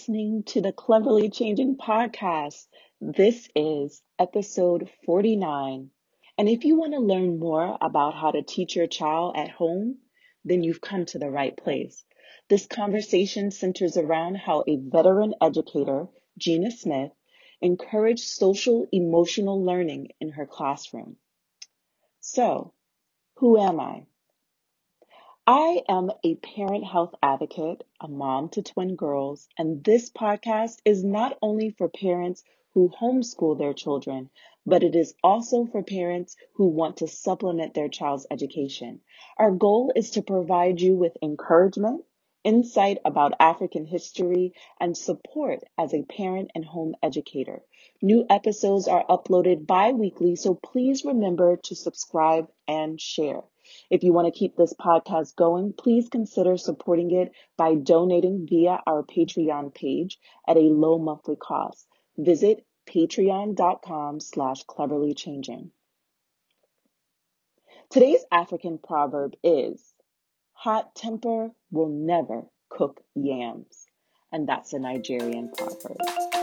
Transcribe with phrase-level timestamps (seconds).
[0.00, 2.68] Listening to the Cleverly Changing podcast.
[3.02, 5.90] This is episode 49.
[6.38, 9.98] And if you want to learn more about how to teach your child at home,
[10.42, 12.02] then you've come to the right place.
[12.48, 17.12] This conversation centers around how a veteran educator, Gina Smith,
[17.60, 21.18] encouraged social emotional learning in her classroom.
[22.20, 22.72] So,
[23.36, 24.06] who am I?
[25.46, 31.02] I am a parent health advocate, a mom to twin girls, and this podcast is
[31.02, 34.30] not only for parents who homeschool their children,
[34.66, 39.00] but it is also for parents who want to supplement their child's education.
[39.38, 42.04] Our goal is to provide you with encouragement,
[42.44, 47.64] insight about African history, and support as a parent and home educator.
[48.02, 53.42] New episodes are uploaded bi weekly, so please remember to subscribe and share.
[53.90, 58.80] If you want to keep this podcast going, please consider supporting it by donating via
[58.86, 60.18] our Patreon page
[60.48, 61.86] at a low monthly cost.
[62.16, 65.70] Visit patreon.com slash cleverly changing.
[67.90, 69.94] Today's African proverb is
[70.52, 73.86] hot temper will never cook yams.
[74.32, 76.39] And that's a Nigerian proverb.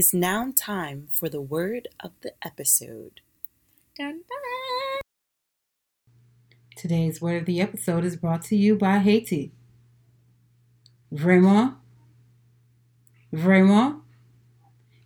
[0.00, 3.20] It's now time for the word of the episode.
[3.98, 5.02] Dun, dun.
[6.74, 9.52] Today's word of the episode is brought to you by Haiti.
[11.12, 11.74] Vraiment?
[13.30, 14.00] Vraiment?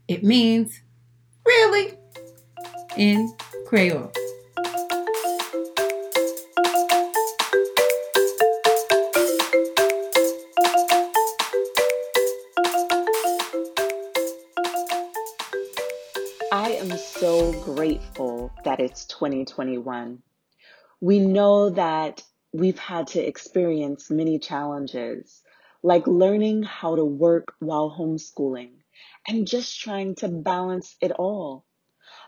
[0.06, 0.80] It means
[1.44, 1.94] really
[2.96, 3.36] in
[3.66, 4.12] Creole.
[17.94, 20.18] Grateful that it's 2021.
[21.00, 25.42] We know that we've had to experience many challenges,
[25.80, 28.72] like learning how to work while homeschooling
[29.28, 31.66] and just trying to balance it all.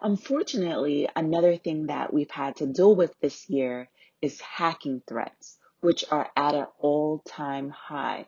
[0.00, 3.88] Unfortunately, another thing that we've had to deal with this year
[4.22, 8.26] is hacking threats, which are at an all time high.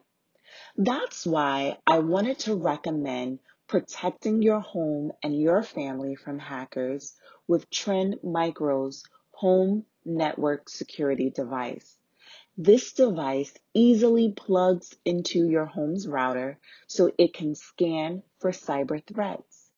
[0.76, 7.14] That's why I wanted to recommend protecting your home and your family from hackers
[7.46, 11.96] with Trend Micro's home network security device.
[12.56, 19.70] This device easily plugs into your home's router so it can scan for cyber threats.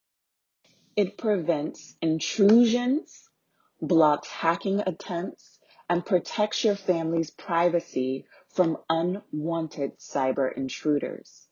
[0.96, 3.28] It prevents intrusions,
[3.82, 5.58] blocks hacking attempts,
[5.88, 11.48] and protects your family's privacy from unwanted cyber intruders.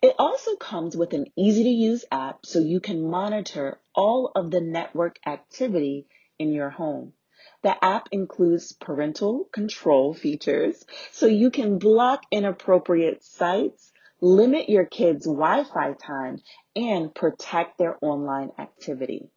[0.00, 4.50] It also comes with an easy to use app so you can monitor all of
[4.50, 6.06] the network activity
[6.38, 7.14] in your home.
[7.62, 15.26] The app includes parental control features so you can block inappropriate sites, limit your kids'
[15.26, 16.42] Wi Fi time,
[16.76, 19.30] and protect their online activity.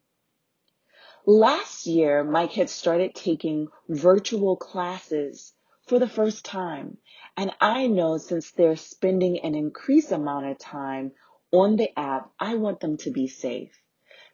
[1.26, 5.52] Last year, my kids started taking virtual classes
[5.88, 6.98] for the first time.
[7.36, 11.12] And I know since they're spending an increased amount of time
[11.50, 13.72] on the app, I want them to be safe.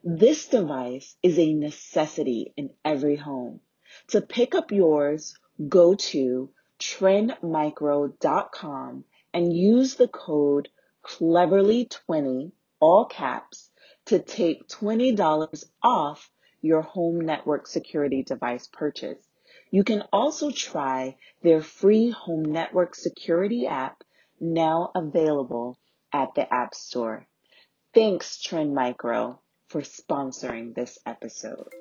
[0.02, 3.60] This device is a necessity in every home.
[4.08, 5.34] To pick up yours,
[5.68, 6.50] go to
[6.80, 10.68] trendmicro.com and use the code
[11.04, 13.70] cleverly20, all caps,
[14.06, 19.24] to take $20 off your home network security device purchase.
[19.74, 24.04] You can also try their free home network security app
[24.38, 25.80] now available
[26.12, 27.26] at the App Store.
[27.92, 31.74] Thanks, Trend Micro, for sponsoring this episode.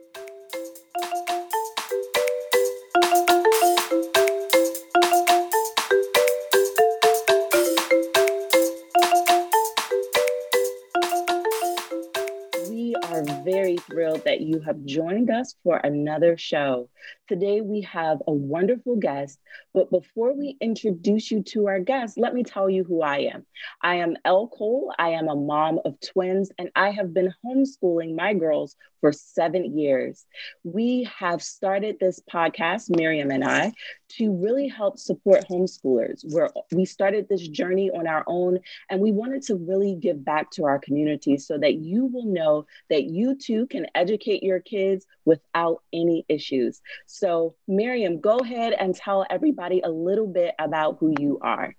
[13.44, 16.90] Very thrilled that you have joined us for another show.
[17.28, 19.40] Today we have a wonderful guest,
[19.74, 23.45] but before we introduce you to our guest, let me tell you who I am.
[23.81, 24.94] I am Elle Cole.
[24.98, 29.78] I am a mom of twins, and I have been homeschooling my girls for seven
[29.78, 30.26] years.
[30.64, 33.74] We have started this podcast, Miriam and I,
[34.12, 36.24] to really help support homeschoolers.
[36.34, 38.60] Where we started this journey on our own,
[38.90, 42.66] and we wanted to really give back to our community so that you will know
[42.90, 46.80] that you too can educate your kids without any issues.
[47.06, 51.76] So, Miriam, go ahead and tell everybody a little bit about who you are.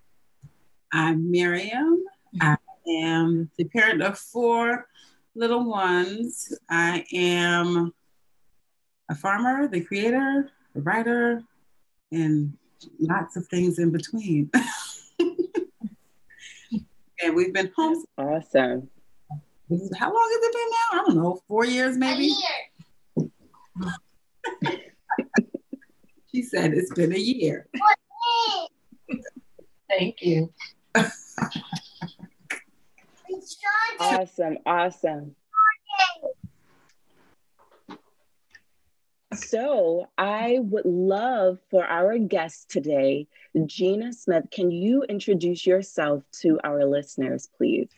[0.93, 2.05] I'm Miriam.
[2.39, 4.87] I'm am the parent of four
[5.35, 6.57] little ones.
[6.71, 7.93] I am
[9.11, 11.43] a farmer, the creator, the writer,
[12.13, 12.57] and
[12.99, 14.51] lots of things in between.
[17.23, 18.05] and we've been home.
[18.17, 18.89] Awesome.
[19.99, 20.89] How long has it been now?
[20.93, 22.33] I don't know, four years maybe.
[26.33, 27.67] she said it's been a year.
[29.89, 30.53] Thank you.
[34.01, 35.37] awesome, awesome.
[39.35, 43.27] So, I would love for our guest today,
[43.67, 44.45] Gina Smith.
[44.53, 47.89] Can you introduce yourself to our listeners, please?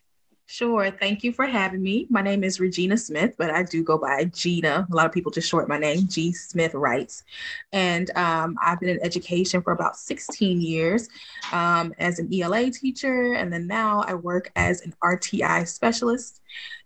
[0.48, 0.92] Sure.
[0.92, 2.06] Thank you for having me.
[2.08, 4.86] My name is Regina Smith, but I do go by Gina.
[4.90, 7.24] A lot of people just short my name, G Smith Writes.
[7.72, 11.08] And um, I've been in education for about 16 years
[11.52, 13.32] um, as an ELA teacher.
[13.32, 16.40] And then now I work as an RTI specialist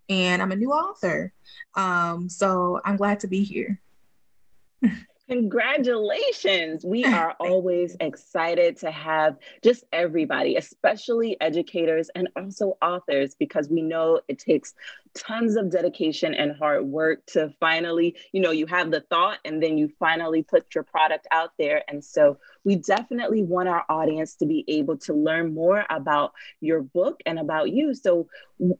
[0.08, 1.30] and I'm a new author.
[1.74, 3.78] Um, so I'm glad to be here.
[5.30, 6.84] Congratulations.
[6.84, 13.80] We are always excited to have just everybody, especially educators and also authors, because we
[13.80, 14.74] know it takes
[15.14, 19.62] tons of dedication and hard work to finally, you know, you have the thought and
[19.62, 21.82] then you finally put your product out there.
[21.88, 26.82] And so we definitely want our audience to be able to learn more about your
[26.82, 27.94] book and about you.
[27.94, 28.28] So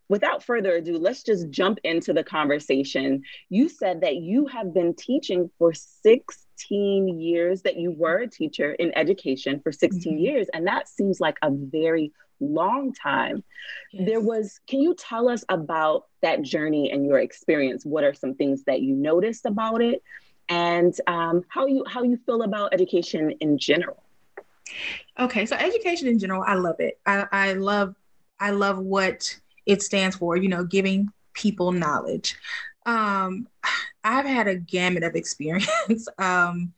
[0.09, 3.23] without further ado, let's just jump into the conversation.
[3.49, 8.73] You said that you have been teaching for 16 years, that you were a teacher
[8.73, 10.23] in education for 16 mm-hmm.
[10.23, 10.47] years.
[10.53, 13.43] And that seems like a very long time.
[13.93, 14.09] Yes.
[14.09, 17.85] There was, can you tell us about that journey and your experience?
[17.85, 20.03] What are some things that you noticed about it?
[20.49, 24.03] And um, how you how you feel about education in general?
[25.19, 26.99] Okay, so education in general, I love it.
[27.07, 27.95] I, I love
[28.41, 30.37] I love what it stands for.
[30.37, 32.37] You know, giving people knowledge.
[32.85, 33.47] Um,
[34.03, 36.09] I've had a gamut of experience.
[36.19, 36.73] um,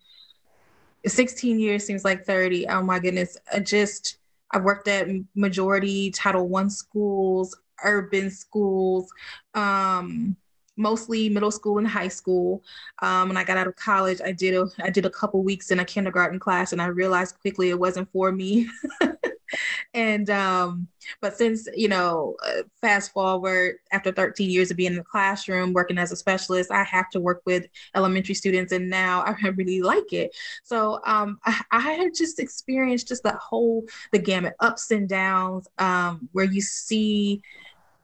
[1.06, 2.68] 16 years seems like 30.
[2.68, 3.36] Oh my goodness.
[3.52, 4.18] I just
[4.52, 9.10] I've worked at majority Title One schools, urban schools,
[9.54, 10.36] um,
[10.76, 12.62] mostly middle school and high school.
[13.00, 15.70] Um, when I got out of college, I did a I did a couple weeks
[15.70, 18.68] in a kindergarten class, and I realized quickly it wasn't for me.
[19.94, 20.88] and um,
[21.20, 25.72] but since you know, uh, fast forward after 13 years of being in the classroom,
[25.72, 29.82] working as a specialist, I have to work with elementary students, and now I really
[29.82, 30.34] like it.
[30.62, 35.68] So um, I, I had just experienced just the whole the gamut, ups and downs,
[35.78, 37.42] um, where you see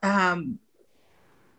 [0.02, 0.58] um,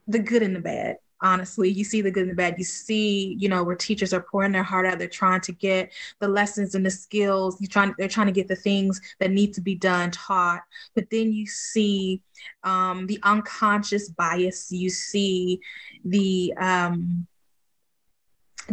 [0.08, 2.56] the good and the bad honestly you see the good and the bad.
[2.58, 5.92] You see you know where teachers are pouring their heart out they're trying to get
[6.20, 7.60] the lessons and the skills.
[7.62, 10.62] You trying they're trying to get the things that need to be done taught.
[10.96, 12.22] But then you see
[12.64, 14.72] um, the unconscious bias.
[14.72, 15.60] You see
[16.06, 17.28] the um,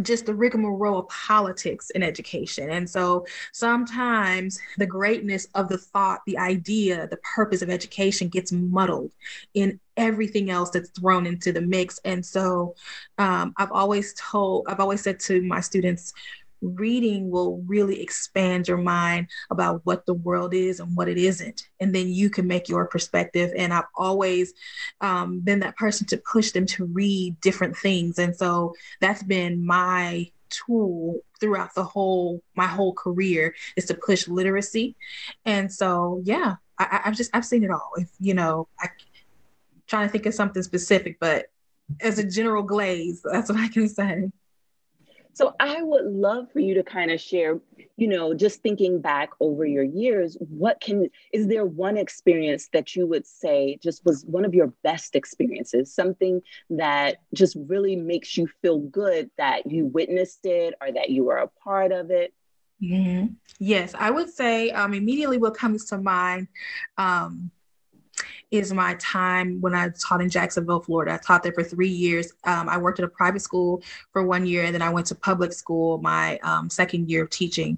[0.01, 2.69] just the rigmarole of politics in education.
[2.69, 8.51] And so sometimes the greatness of the thought, the idea, the purpose of education gets
[8.51, 9.11] muddled
[9.53, 11.99] in everything else that's thrown into the mix.
[12.05, 12.75] And so
[13.17, 16.13] um, I've always told, I've always said to my students,
[16.61, 21.63] reading will really expand your mind about what the world is and what it isn't.
[21.79, 23.51] And then you can make your perspective.
[23.55, 24.53] And i've always
[25.01, 28.19] um, been that person to push them to read different things.
[28.19, 34.27] And so that's been my tool throughout the whole my whole career is to push
[34.27, 34.95] literacy.
[35.45, 37.91] And so yeah I, have just i've seen it all.
[37.97, 38.87] If you know i
[39.87, 41.45] trying to think of something specific but
[42.01, 44.29] as a general glaze that's what i can say
[45.37, 47.59] so I would love for you to kind of share,
[47.95, 52.95] you know, just thinking back over your years, what can, is there one experience that
[52.95, 56.41] you would say just was one of your best experiences, something
[56.71, 61.37] that just really makes you feel good that you witnessed it or that you were
[61.37, 62.33] a part of it?
[62.81, 63.33] Mm-hmm.
[63.59, 66.47] Yes, I would say um, immediately what comes to mind
[66.97, 67.51] um,
[68.51, 71.13] is my time when I taught in Jacksonville, Florida.
[71.13, 72.31] I taught there for three years.
[72.45, 73.83] Um, I worked at a private school
[74.13, 77.29] for one year, and then I went to public school my um, second year of
[77.29, 77.77] teaching.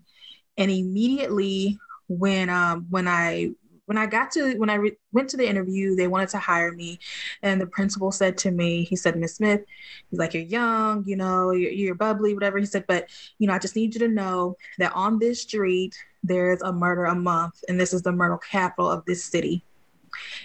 [0.57, 3.51] And immediately when um, when I
[3.85, 6.71] when I got to when I re- went to the interview, they wanted to hire
[6.71, 6.99] me,
[7.41, 9.61] and the principal said to me, he said, "Miss Smith,
[10.09, 13.53] he's like, you're young, you know, you're, you're bubbly, whatever." He said, "But you know,
[13.53, 17.63] I just need you to know that on this street there's a murder a month,
[17.67, 19.65] and this is the murder capital of this city."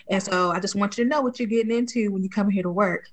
[0.08, 2.50] And so I just want you to know what you're getting into when you come
[2.50, 3.08] here to work.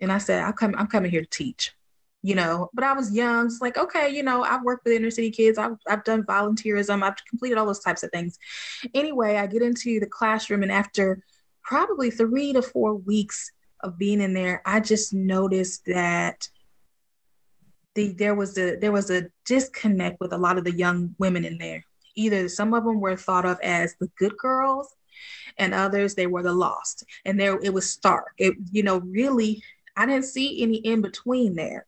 [0.00, 1.74] And I said, I'm coming, I'm coming here to teach,
[2.22, 3.46] you know, but I was young.
[3.46, 5.58] It's like, okay, you know, I've worked with inner city kids.
[5.58, 7.02] I've, I've done volunteerism.
[7.02, 8.38] I've completed all those types of things.
[8.94, 11.22] Anyway, I get into the classroom and after
[11.62, 16.48] probably three to four weeks of being in there, I just noticed that
[17.94, 21.44] the, there was a there was a disconnect with a lot of the young women
[21.44, 21.84] in there.
[22.14, 24.94] Either some of them were thought of as the good girls,
[25.60, 28.32] and others they were the lost, and there it was stark.
[28.38, 29.62] It you know really
[29.96, 31.86] I didn't see any in between there,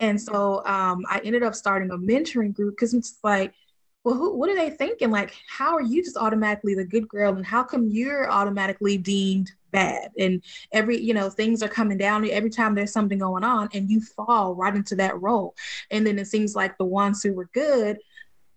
[0.00, 3.54] and so um, I ended up starting a mentoring group because it's like
[4.02, 5.10] well, who, what are they thinking?
[5.10, 9.50] Like, how are you just automatically the good girl, and how come you're automatically deemed
[9.72, 10.10] bad?
[10.18, 13.90] And every, you know, things are coming down every time there's something going on, and
[13.90, 15.54] you fall right into that role.
[15.90, 17.98] And then it seems like the ones who were good,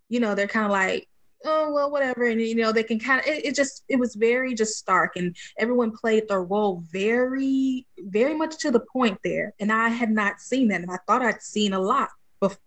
[0.07, 1.09] you know, they're kind of like,
[1.45, 3.27] oh well, whatever, and you know, they can kind of.
[3.27, 8.35] It, it just, it was very just stark, and everyone played their role very, very
[8.35, 9.53] much to the point there.
[9.59, 12.09] And I had not seen that, and I thought I'd seen a lot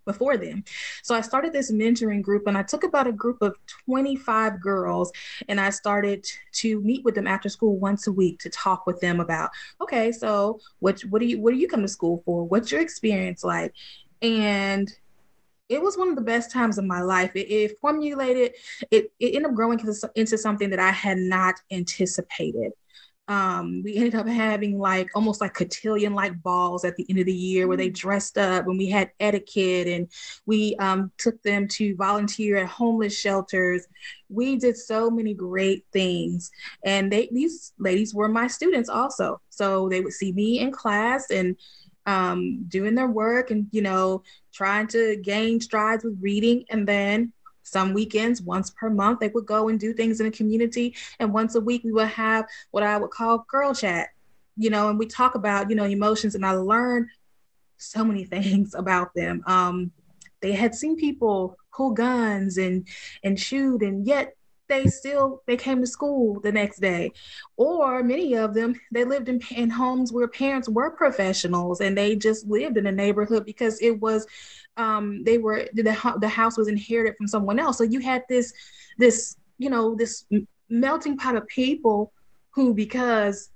[0.05, 0.65] before then.
[1.03, 5.13] So I started this mentoring group and I took about a group of 25 girls
[5.49, 9.01] and I started to meet with them after school once a week to talk with
[9.01, 12.45] them about, okay, so what what do you what do you come to school for?
[12.45, 13.75] What's your experience like?
[14.23, 14.93] And
[15.69, 17.35] it was one of the best times of my life.
[17.35, 18.53] It, it formulated,
[18.91, 19.81] it, it ended up growing
[20.15, 22.73] into something that I had not anticipated
[23.29, 27.27] um, we ended up having like almost like cotillion like balls at the end of
[27.27, 27.95] the year where they mm.
[27.95, 30.09] dressed up and we had etiquette and
[30.47, 33.87] we um, took them to volunteer at homeless shelters
[34.29, 36.51] we did so many great things
[36.85, 41.31] and they these ladies were my students also so they would see me in class
[41.31, 41.57] and
[42.07, 44.23] um, doing their work and you know
[44.53, 47.33] trying to gain strides with reading and then
[47.67, 50.95] some weekends, once per month, they would go and do things in the community.
[51.19, 54.11] And once a week, we would have what I would call girl chat,
[54.57, 56.37] you know, and we talk about, you know, emotions.
[56.37, 57.09] And I learned
[57.77, 59.43] so many things about them.
[59.47, 59.91] Um,
[60.41, 62.87] they had seen people pull guns and
[63.25, 64.37] and shoot, and yet
[64.69, 67.13] they still they came to school the next day.
[67.57, 72.17] Or many of them they lived in, in homes where parents were professionals and they
[72.17, 74.27] just lived in a neighborhood because it was
[74.77, 77.79] um, they were the, the house was inherited from someone else.
[77.79, 78.53] So you had this
[78.99, 80.25] this you know this
[80.69, 82.13] melting pot of people
[82.51, 83.51] who because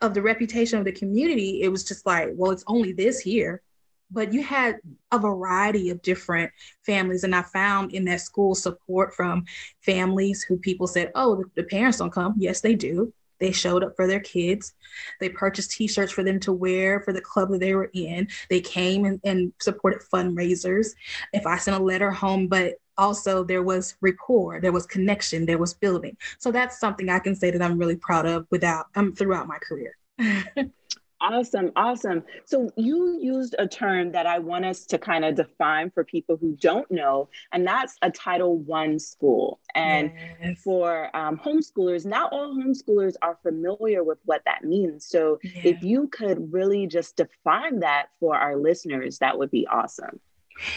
[0.00, 3.62] of the reputation of the community it was just like well it's only this here
[4.10, 4.76] but you had
[5.12, 6.50] a variety of different
[6.84, 9.44] families and i found in that school support from
[9.80, 13.94] families who people said oh the, parents don't come yes they do they showed up
[13.96, 14.72] for their kids.
[15.20, 18.28] They purchased t-shirts for them to wear for the club that they were in.
[18.48, 20.88] They came and, and supported fundraisers.
[21.32, 25.58] If I sent a letter home, but also there was rapport, there was connection, there
[25.58, 26.16] was building.
[26.38, 29.58] So that's something I can say that I'm really proud of without um, throughout my
[29.58, 29.96] career.
[31.18, 32.24] Awesome, awesome.
[32.44, 36.36] So you used a term that I want us to kind of define for people
[36.36, 39.58] who don't know, and that's a Title One school.
[39.74, 40.60] And yes.
[40.62, 45.06] for um, homeschoolers, not all homeschoolers are familiar with what that means.
[45.06, 45.62] So yeah.
[45.64, 50.20] if you could really just define that for our listeners, that would be awesome.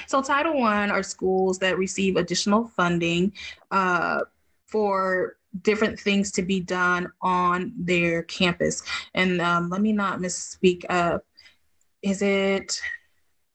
[0.08, 3.34] So Title One are schools that receive additional funding
[3.72, 4.22] uh,
[4.68, 8.84] for different things to be done on their campus.
[9.14, 10.86] And um, let me not misspeak.
[10.90, 11.20] Uh,
[12.02, 12.80] is it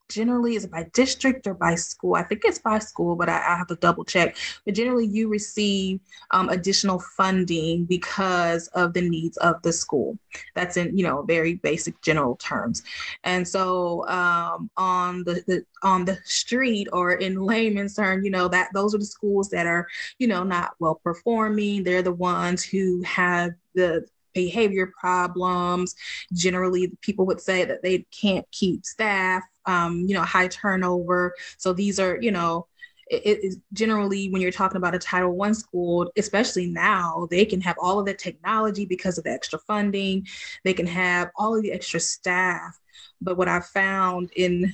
[0.09, 2.15] generally is by district or by school?
[2.15, 4.37] I think it's by school, but I, I have to double check.
[4.65, 5.99] But generally, you receive
[6.31, 10.17] um, additional funding because of the needs of the school.
[10.53, 12.83] That's in you know very basic general terms.
[13.23, 18.47] And so um, on the, the on the street or in layman's term, you know
[18.47, 19.87] that those are the schools that are
[20.19, 21.83] you know not well performing.
[21.83, 25.95] They're the ones who have the behavior problems.
[26.33, 31.33] Generally, people would say that they can't keep staff um, you know, high turnover.
[31.57, 32.67] So these are, you know,
[33.07, 37.61] it is generally when you're talking about a title one school especially now they can
[37.61, 40.25] have all of the technology because of the extra funding
[40.63, 42.75] they can have all of the extra staff
[43.21, 44.73] but what i found in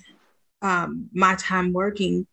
[0.61, 2.25] um, my time working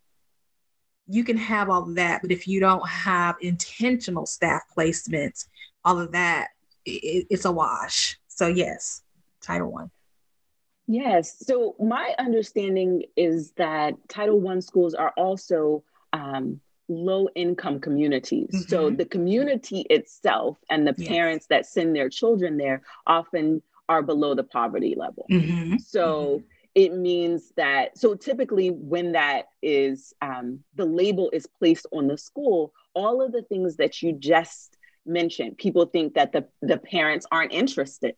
[1.09, 5.47] you can have all of that but if you don't have intentional staff placements
[5.85, 6.51] all of that
[6.89, 9.03] it, it's a wash so yes
[9.41, 9.91] title one
[10.89, 11.37] Yes.
[11.47, 18.49] So my understanding is that Title One schools are also um, low income communities.
[18.53, 18.71] Mm-hmm.
[18.71, 21.09] So the community itself and the yes.
[21.09, 25.27] parents that send their children there often are below the poverty level.
[25.31, 25.77] Mm-hmm.
[25.77, 26.45] So mm-hmm.
[26.75, 32.17] it means that, so typically when that is, um, the label is placed on the
[32.17, 34.78] school, all of the things that you just
[35.09, 38.15] mentioned, people think that the, the parents aren't interested.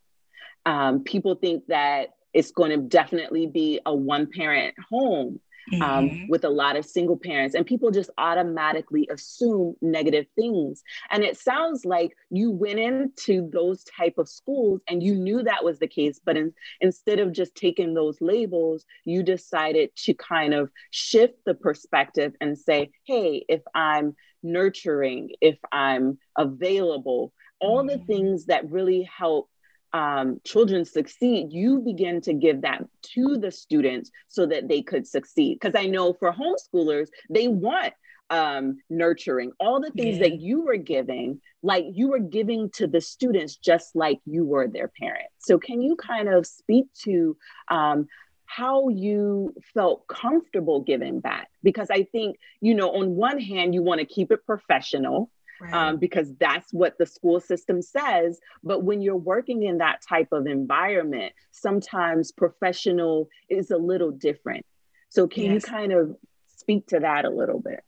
[0.67, 5.41] Um, people think that it's going to definitely be a one parent home.
[5.81, 6.27] Um, Mhm.
[6.27, 10.83] with a lot of single parents, and people just automatically assume negative things.
[11.11, 15.65] And it sounds like you went into those type of schools and you knew that
[15.65, 20.55] was the case, but in, instead of just taking those labels, you decided to kind
[20.55, 27.99] of shift the perspective and say, "Hey, if I'm nurturing, if I'm available, all the
[27.99, 28.07] Mhm.
[28.07, 29.49] things that really help."
[29.93, 35.07] Um, children succeed, you begin to give that to the students so that they could
[35.07, 35.59] succeed.
[35.61, 37.93] Because I know for homeschoolers, they want
[38.31, 40.29] um, nurturing, all the things Yeah.
[40.29, 44.69] that you were giving, like you were giving to the students just like you were
[44.69, 45.27] their parent.
[45.39, 47.37] So, can you kind of speak to
[47.69, 48.07] um,
[48.47, 51.49] how you felt comfortable giving back?
[51.65, 55.31] Because I think, you know, on one hand, you want to keep it professional
[55.61, 55.75] Right.
[55.75, 58.41] um, because that's what the school system says.
[58.65, 64.65] But when you're working in that type of environment, sometimes professional is a little different.
[65.11, 66.17] So, can you kind of
[66.57, 67.85] speak to that a little bit?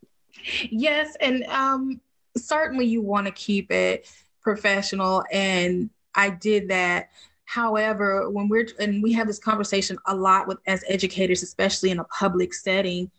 [0.70, 2.00] Yes, and um,
[2.36, 4.10] certainly you want to keep it
[4.42, 7.10] professional, and I did that.
[7.44, 11.98] However, when we're and we have this conversation a lot with as educators, especially in
[11.98, 13.10] a public setting,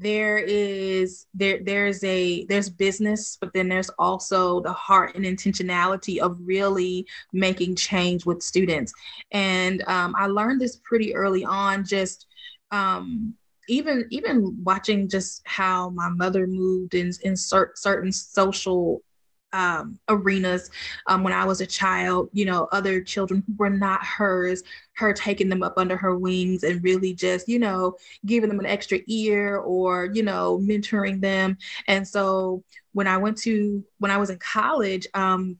[0.00, 6.18] there is there there's a there's business, but then there's also the heart and intentionality
[6.18, 8.92] of really making change with students.
[9.30, 12.26] And um, I learned this pretty early on, just
[12.70, 13.34] um,
[13.68, 19.02] even even watching just how my mother moved in in cer- certain social
[19.52, 20.70] um, arenas
[21.06, 24.62] um, when I was a child, you know, other children who were not hers,
[24.94, 28.66] her taking them up under her wings and really just, you know, giving them an
[28.66, 31.56] extra ear or, you know, mentoring them.
[31.88, 35.58] And so when I went to, when I was in college, um,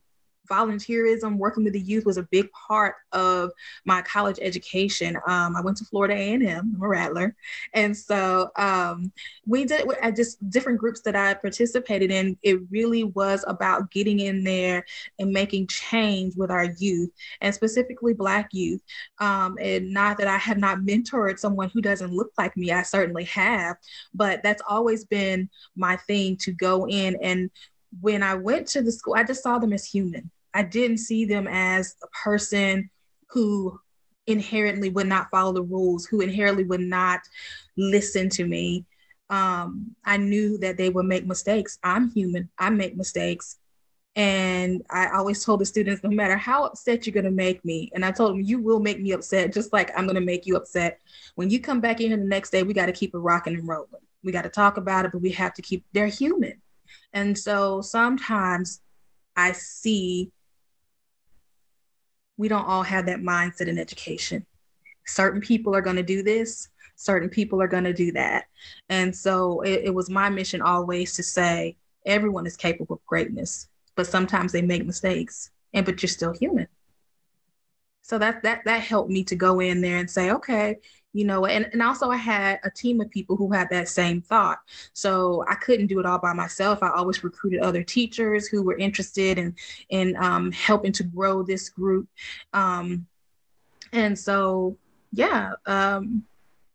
[0.51, 3.51] volunteerism, working with the youth was a big part of
[3.85, 5.17] my college education.
[5.27, 7.35] Um, I went to Florida A&M, I'm a Rattler.
[7.75, 9.13] And so um,
[9.47, 12.37] we did at just different groups that I participated in.
[12.43, 14.85] It really was about getting in there
[15.19, 18.83] and making change with our youth and specifically Black youth.
[19.19, 22.83] Um, and not that I have not mentored someone who doesn't look like me, I
[22.83, 23.77] certainly have,
[24.13, 27.17] but that's always been my thing to go in.
[27.23, 27.51] And
[28.01, 30.31] when I went to the school, I just saw them as human.
[30.55, 32.91] I didn't see them as a person
[33.31, 33.79] who
[34.27, 37.21] inherently would not follow the rules, who inherently would not
[37.77, 38.85] listen to me.
[39.29, 41.79] Um, I knew that they would make mistakes.
[41.83, 43.59] I'm human, I make mistakes.
[44.17, 47.93] And I always told the students, no matter how upset you're going to make me,
[47.95, 50.47] and I told them, you will make me upset, just like I'm going to make
[50.47, 51.01] you upset.
[51.37, 53.55] When you come back in here the next day, we got to keep it rocking
[53.55, 53.89] and rolling.
[54.25, 56.61] We got to talk about it, but we have to keep, they're human.
[57.13, 58.81] And so sometimes
[59.37, 60.33] I see
[62.41, 64.47] we don't all have that mindset in education.
[65.07, 68.47] Certain people are going to do this, certain people are going to do that.
[68.89, 71.77] And so it, it, was my mission always to say
[72.07, 76.67] everyone is capable of greatness, but sometimes they make mistakes, and but you're still human.
[78.01, 80.79] So that that that helped me to go in there and say, okay,
[81.13, 84.21] you know, and, and also I had a team of people who had that same
[84.21, 84.61] thought.
[84.93, 86.83] So I couldn't do it all by myself.
[86.83, 89.57] I always recruited other teachers who were interested in
[89.89, 92.09] in um, helping to grow this group.
[92.53, 93.07] Um,
[93.93, 94.77] and so,
[95.13, 96.25] yeah, um,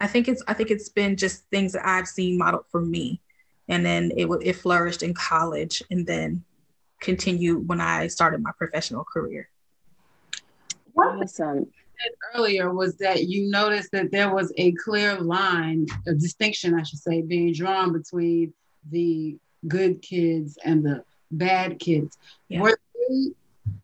[0.01, 3.21] I think it's I think it's been just things that I've seen modeled for me,
[3.69, 6.43] and then it it flourished in college, and then
[6.99, 9.49] continued when I started my professional career.
[10.97, 11.71] Awesome
[12.33, 16.99] earlier was that you noticed that there was a clear line, a distinction, I should
[16.99, 18.53] say, being drawn between
[18.91, 22.17] the good kids and the bad kids.
[22.49, 22.61] Yeah.
[22.61, 22.77] Were
[23.09, 23.31] they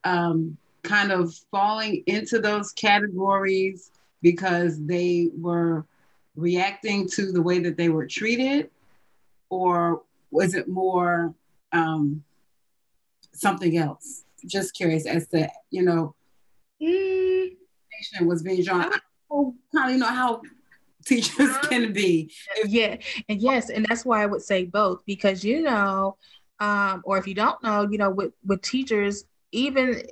[0.04, 5.86] um, kind of falling into those categories because they were
[6.36, 8.70] reacting to the way that they were treated?
[9.50, 11.34] Or was it more
[11.72, 12.24] um,
[13.34, 14.24] something else?
[14.46, 16.16] Just curious as to, you know,
[16.82, 17.52] mm
[18.22, 18.82] was being drawn.
[18.82, 18.98] Uh-huh.
[18.98, 20.42] I don't kind of know how
[21.06, 21.68] teachers uh-huh.
[21.68, 22.32] can be.
[22.66, 22.98] Yeah,
[23.30, 26.18] and yes, and that's why I would say both because you know,
[26.60, 30.04] um, or if you don't know, you know, with with teachers, even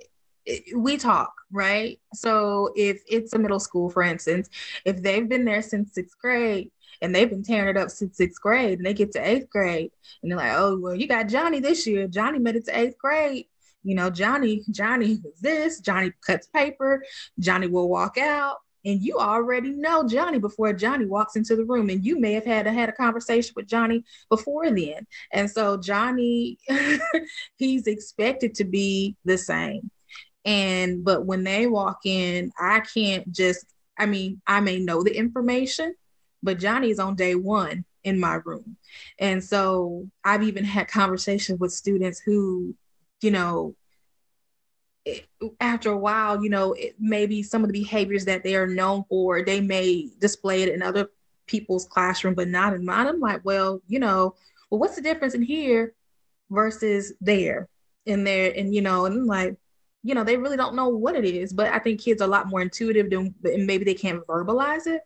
[0.47, 1.99] eh, we talk right.
[2.13, 4.49] So if it's a middle school, for instance,
[4.85, 6.71] if they've been there since sixth grade
[7.01, 9.91] and they've been tearing it up since sixth grade and they get to eighth grade
[10.21, 12.07] and they're like, oh well, you got Johnny this year.
[12.07, 13.45] Johnny made it to eighth grade
[13.83, 17.03] you know, Johnny, Johnny is this, Johnny cuts paper,
[17.39, 18.57] Johnny will walk out.
[18.85, 22.45] And you already know Johnny before Johnny walks into the room, and you may have
[22.45, 25.05] had had a conversation with Johnny before then.
[25.33, 26.57] And so Johnny,
[27.57, 29.91] he's expected to be the same.
[30.45, 33.65] And but when they walk in, I can't just,
[33.97, 35.93] I mean, I may know the information,
[36.41, 38.77] but Johnny is on day one in my room.
[39.19, 42.75] And so I've even had conversations with students who,
[43.21, 43.75] you know,
[45.59, 49.43] after a while, you know, maybe some of the behaviors that they are known for,
[49.43, 51.09] they may display it in other
[51.47, 53.07] people's classroom, but not in mine.
[53.07, 54.35] I'm like, well, you know,
[54.69, 55.93] well, what's the difference in here
[56.49, 57.67] versus there
[58.05, 58.53] in there?
[58.55, 59.55] And, you know, and I'm like,
[60.03, 62.31] you know, they really don't know what it is, but I think kids are a
[62.31, 65.01] lot more intuitive than and maybe they can't verbalize it.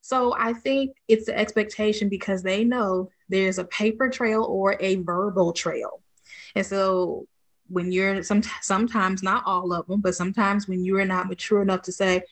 [0.00, 4.96] So I think it's the expectation because they know there's a paper trail or a
[4.96, 6.02] verbal trail.
[6.54, 7.26] And so
[7.68, 11.62] when you're some sometimes not all of them, but sometimes when you are not mature
[11.62, 12.22] enough to say,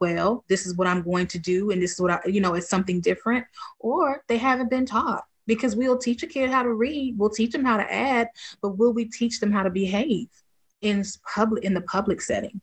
[0.00, 2.54] well, this is what I'm going to do, and this is what I, you know,
[2.54, 3.46] it's something different,
[3.78, 7.52] or they haven't been taught because we'll teach a kid how to read, we'll teach
[7.52, 8.28] them how to add,
[8.60, 10.28] but will we teach them how to behave
[10.82, 12.60] in public in the public setting?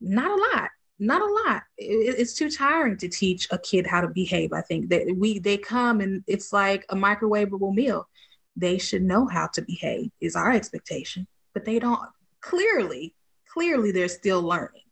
[0.00, 0.70] Not a lot.
[0.98, 1.62] Not a lot.
[1.76, 4.52] It, it's too tiring to teach a kid how to behave.
[4.54, 8.08] I think that we they come and it's like a microwavable meal
[8.56, 12.00] they should know how to behave is our expectation but they don't
[12.40, 13.14] clearly
[13.56, 14.82] clearly they're still learning.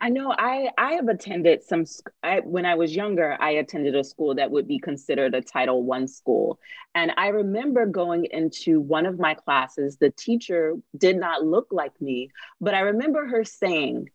[0.00, 1.84] I know I I have attended some
[2.22, 5.82] I, when I was younger I attended a school that would be considered a title
[5.82, 6.58] 1 school.
[6.94, 12.00] And I remember going into one of my classes the teacher did not look like
[12.00, 12.30] me
[12.60, 14.08] but I remember her saying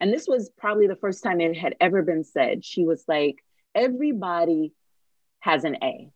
[0.00, 3.36] and this was probably the first time it had ever been said she was like
[3.74, 4.72] everybody
[5.40, 6.10] has an A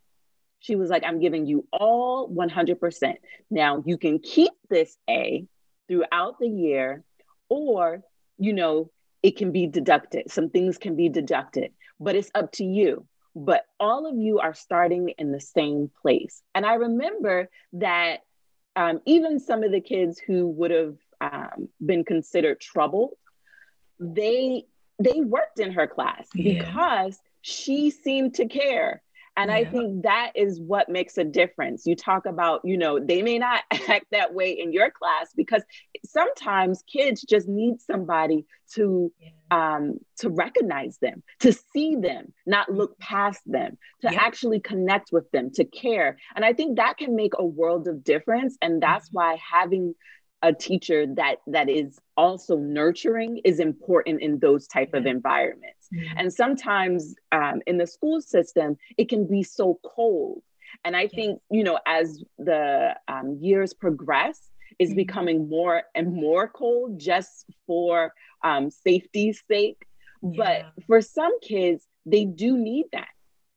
[0.60, 3.14] she was like, I'm giving you all 100%.
[3.50, 5.46] Now you can keep this A
[5.88, 7.02] throughout the year,
[7.48, 8.02] or,
[8.38, 8.90] you know,
[9.22, 10.30] it can be deducted.
[10.30, 13.06] Some things can be deducted, but it's up to you.
[13.34, 16.42] But all of you are starting in the same place.
[16.54, 18.20] And I remember that
[18.76, 23.14] um, even some of the kids who would have um, been considered troubled,
[23.98, 24.64] they
[24.98, 26.62] they worked in her class yeah.
[26.62, 29.02] because she seemed to care
[29.36, 29.56] and yeah.
[29.56, 31.86] I think that is what makes a difference.
[31.86, 35.62] You talk about, you know, they may not act that way in your class because
[36.04, 39.28] sometimes kids just need somebody to yeah.
[39.76, 44.20] um to recognize them, to see them, not look past them, to yeah.
[44.20, 46.18] actually connect with them, to care.
[46.34, 48.56] And I think that can make a world of difference.
[48.60, 49.16] And that's mm-hmm.
[49.16, 49.94] why having
[50.42, 56.18] a teacher that that is also nurturing is important in those type of environments mm-hmm.
[56.18, 60.42] and sometimes um, in the school system it can be so cold
[60.84, 64.96] and i think you know as the um, years progress is mm-hmm.
[64.96, 69.86] becoming more and more cold just for um, safety's sake
[70.22, 70.30] yeah.
[70.36, 73.08] but for some kids they do need that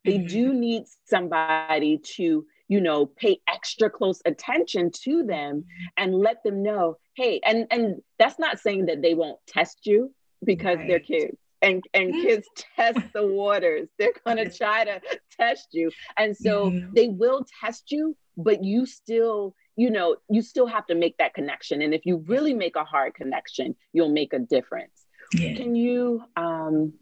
[0.03, 0.27] they mm-hmm.
[0.27, 5.63] do need somebody to you know pay extra close attention to them
[5.97, 10.11] and let them know hey and and that's not saying that they won't test you
[10.43, 10.87] because right.
[10.87, 11.37] they're kids.
[11.61, 13.87] And and kids test the waters.
[13.99, 15.01] They're going to try to
[15.39, 15.91] test you.
[16.17, 16.93] And so mm-hmm.
[16.93, 21.33] they will test you but you still you know you still have to make that
[21.33, 21.81] connection.
[21.81, 25.05] And if you really make a hard connection you'll make a difference.
[25.33, 25.55] Yeah.
[25.55, 26.93] can you um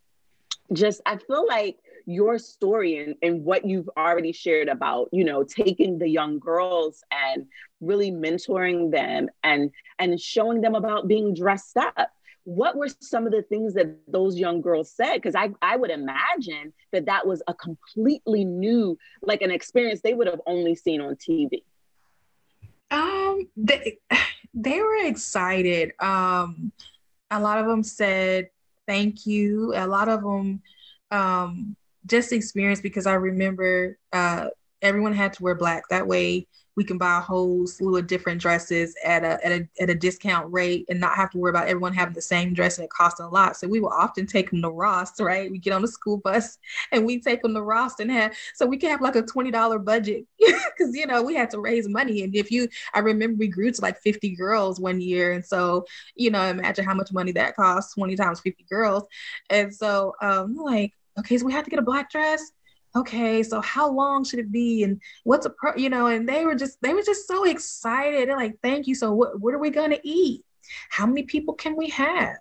[0.72, 1.78] just i feel like
[2.12, 7.04] your story and, and what you've already shared about you know taking the young girls
[7.12, 7.46] and
[7.80, 12.12] really mentoring them and and showing them about being dressed up.
[12.44, 15.16] What were some of the things that those young girls said?
[15.16, 20.16] Because I, I would imagine that that was a completely new like an experience they
[20.16, 21.62] would have only seen on tv
[22.92, 23.98] um they,
[24.54, 25.94] they were excited.
[26.00, 26.72] Um
[27.30, 28.50] a lot of them said
[28.88, 29.74] thank you.
[29.76, 30.62] A lot of them
[31.10, 34.48] um just experience because I remember uh,
[34.82, 35.84] everyone had to wear black.
[35.90, 39.68] That way we can buy a whole slew of different dresses at a, at a
[39.82, 42.78] at a discount rate and not have to worry about everyone having the same dress
[42.78, 43.58] and it costing a lot.
[43.58, 45.52] So we will often take them to Ross, right?
[45.52, 46.58] We get on the school bus
[46.92, 49.52] and we take them to Ross and have so we can have like a twenty
[49.52, 52.24] dollar budget because you know we had to raise money.
[52.24, 55.86] And if you, I remember we grew to like fifty girls one year, and so
[56.16, 59.04] you know imagine how much money that costs twenty times fifty girls.
[59.50, 62.52] And so um, like okay, so we have to get a black dress.
[62.96, 64.84] Okay, so how long should it be?
[64.84, 68.28] And what's a pro, you know, and they were just, they were just so excited.
[68.28, 68.96] They're like, thank you.
[68.96, 70.44] So what, what are we going to eat?
[70.90, 72.36] How many people can we have?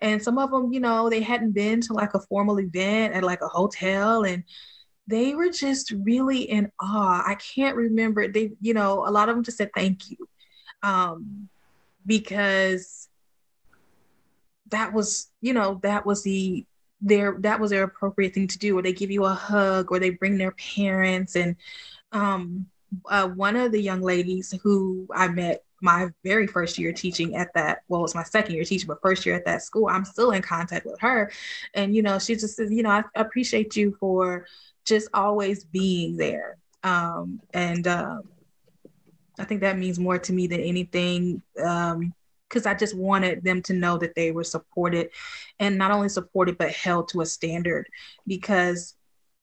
[0.00, 3.24] And some of them, you know, they hadn't been to like a formal event at
[3.24, 4.44] like a hotel and
[5.08, 7.22] they were just really in awe.
[7.26, 8.28] I can't remember.
[8.28, 10.28] They, you know, a lot of them just said thank you.
[10.82, 11.48] Um,
[12.04, 13.08] because
[14.70, 16.64] that was, you know, that was the
[17.00, 19.98] their that was their appropriate thing to do or they give you a hug or
[19.98, 21.36] they bring their parents.
[21.36, 21.56] And
[22.12, 22.66] um,
[23.08, 27.52] uh, one of the young ladies who I met my very first year teaching at
[27.54, 30.30] that well it's my second year teaching but first year at that school i'm still
[30.30, 31.30] in contact with her.
[31.74, 34.46] And you know she just says you know i appreciate you for
[34.84, 36.56] just always being there.
[36.82, 38.22] Um, and um,
[39.38, 42.14] i think that means more to me than anything um,
[42.48, 45.10] because I just wanted them to know that they were supported
[45.58, 47.88] and not only supported, but held to a standard
[48.26, 48.94] because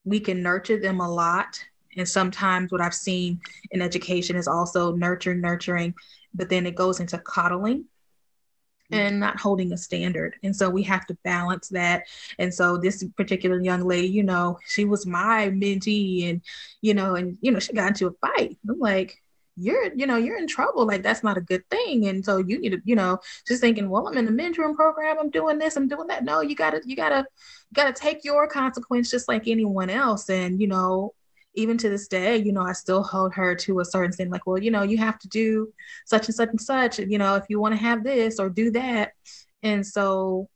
[0.06, 1.60] we can nurture them a lot.
[1.96, 3.40] And sometimes what I've seen
[3.72, 5.94] in education is also nurturing, nurturing,
[6.34, 7.86] but then it goes into coddling
[8.92, 8.96] mm-hmm.
[8.96, 10.36] and not holding a standard.
[10.44, 12.04] And so we have to balance that.
[12.40, 16.42] And so this particular young lady, you know, she was my mentee and,
[16.82, 18.58] you know, and, you know, she got into a fight.
[18.68, 19.23] I'm like,
[19.56, 20.86] you're, you know, you're in trouble.
[20.86, 22.08] Like that's not a good thing.
[22.08, 25.18] And so you need to, you know, just thinking, well, I'm in the mentoring program.
[25.20, 25.76] I'm doing this.
[25.76, 26.24] I'm doing that.
[26.24, 27.26] No, you gotta, you gotta,
[27.70, 30.30] you gotta take your consequence just like anyone else.
[30.30, 31.14] And, you know,
[31.56, 34.48] even to this day, you know, I still hold her to a certain thing, like,
[34.48, 35.72] well, you know, you have to do
[36.06, 38.72] such and such and such, you know, if you want to have this or do
[38.72, 39.12] that.
[39.62, 40.50] And so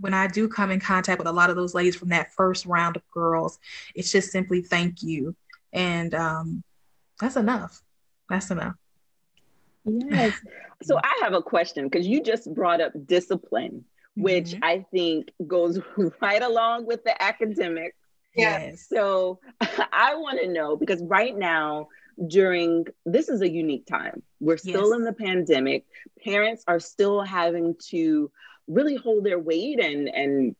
[0.00, 2.66] when I do come in contact with a lot of those ladies from that first
[2.66, 3.58] round of girls,
[3.94, 5.36] it's just simply thank you.
[5.72, 6.64] And um,
[7.20, 7.82] that's enough.
[8.28, 8.74] That's enough.
[9.84, 10.34] Yes.
[10.82, 13.84] So I have a question because you just brought up discipline,
[14.16, 14.64] which mm-hmm.
[14.64, 15.78] I think goes
[16.20, 17.96] right along with the academics
[18.36, 18.86] Yes.
[18.88, 19.40] So
[19.92, 21.88] I want to know because right now,
[22.28, 24.22] during this is a unique time.
[24.40, 24.96] We're still yes.
[24.96, 25.84] in the pandemic.
[26.24, 28.30] Parents are still having to
[28.68, 30.56] really hold their weight and and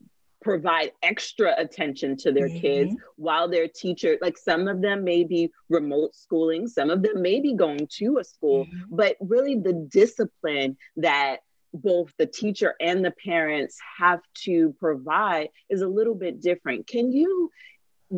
[0.47, 2.61] provide extra attention to their mm-hmm.
[2.61, 7.21] kids while their teacher like some of them may be remote schooling some of them
[7.21, 8.95] may be going to a school mm-hmm.
[8.95, 11.39] but really the discipline that
[11.75, 16.87] both the teacher and the parents have to provide is a little bit different.
[16.87, 17.51] Can you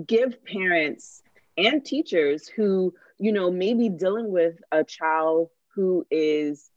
[0.07, 1.23] give parents
[1.57, 6.71] and teachers who, you know, may be dealing with a child who is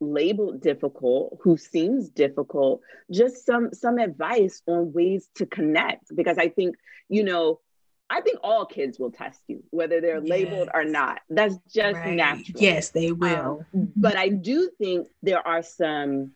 [0.00, 6.48] labeled difficult who seems difficult just some some advice on ways to connect because i
[6.48, 6.74] think
[7.08, 7.60] you know
[8.12, 10.28] I think all kids will test you, whether they're yes.
[10.28, 11.20] labeled or not.
[11.30, 12.14] That's just right.
[12.14, 12.60] natural.
[12.60, 13.64] Yes, they will.
[13.72, 16.32] Um, but I do think there are some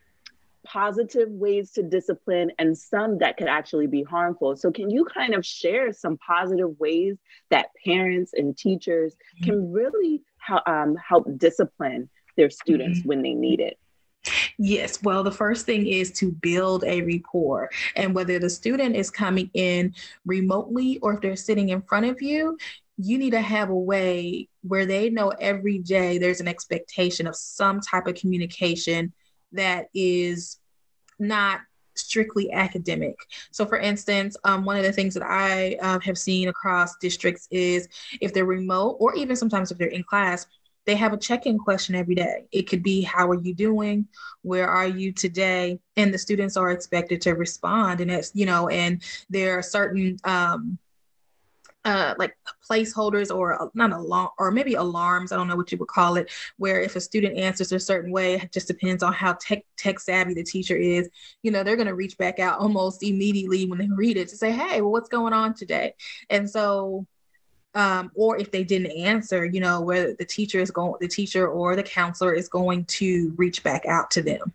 [0.65, 4.57] positive ways to discipline and some that could actually be harmful.
[4.57, 7.17] So, can you kind of share some positive ways
[7.51, 9.45] that parents and teachers mm-hmm.
[9.45, 10.23] can really
[10.67, 13.09] um, help discipline their students mm-hmm.
[13.09, 13.79] when they need it?
[14.59, 15.03] Yes.
[15.03, 17.71] Well, the first thing is to build a rapport.
[17.97, 19.95] And whether the student is coming in
[20.25, 22.57] remotely or if they're sitting in front of you,
[22.97, 27.35] you need to have a way where they know every day there's an expectation of
[27.37, 29.13] some type of communication
[29.53, 30.59] that is
[31.19, 31.61] not
[31.97, 33.17] strictly academic.
[33.51, 37.49] So, for instance, um, one of the things that I uh, have seen across districts
[37.51, 37.89] is
[38.21, 40.47] if they're remote or even sometimes if they're in class,
[40.87, 42.47] they have a check-in question every day.
[42.53, 44.07] It could be, how are you doing?
[44.43, 45.81] Where are you today?
[45.97, 48.01] And the students are expected to respond.
[48.01, 50.79] And it's, you know, and there are certain um,
[51.85, 52.37] uh, like
[52.69, 56.31] placeholders or not alarm or maybe alarms i don't know what you would call it
[56.57, 60.01] where if a student answers a certain way it just depends on how tech tech
[60.01, 61.11] savvy the teacher is
[61.43, 64.37] you know they're going to reach back out almost immediately when they read it to
[64.37, 65.93] say hey well what's going on today
[66.31, 67.07] and so
[67.75, 71.49] um, or if they didn't answer, you know, where the teacher is going, the teacher
[71.49, 74.53] or the counselor is going to reach back out to them.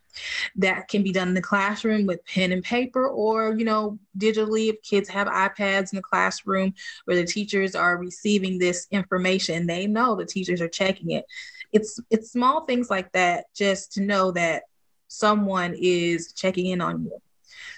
[0.55, 4.69] That can be done in the classroom with pen and paper, or you know, digitally
[4.69, 6.73] if kids have iPads in the classroom
[7.05, 11.25] where the teachers are receiving this information, they know the teachers are checking it.
[11.73, 14.63] It's it's small things like that just to know that
[15.08, 17.21] someone is checking in on you.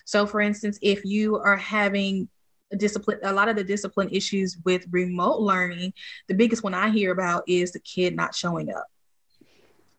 [0.06, 2.30] So, for instance, if you are having
[2.78, 5.94] discipline a lot of the discipline issues with remote learning
[6.28, 8.88] the biggest one i hear about is the kid not showing up.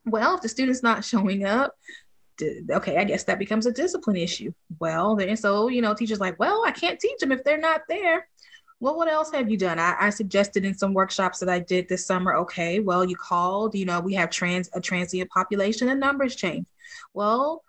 [0.04, 1.76] Well if the student's not showing up
[2.70, 4.52] okay i guess that becomes a discipline issue.
[4.78, 7.82] Well then so you know teachers like well i can't teach them if they're not
[7.88, 8.28] there.
[8.80, 9.78] Well what else have you done?
[9.78, 13.74] I, I suggested in some workshops that i did this summer okay well you called
[13.74, 16.66] you know we have trans a transient population and numbers change.
[17.14, 17.62] Well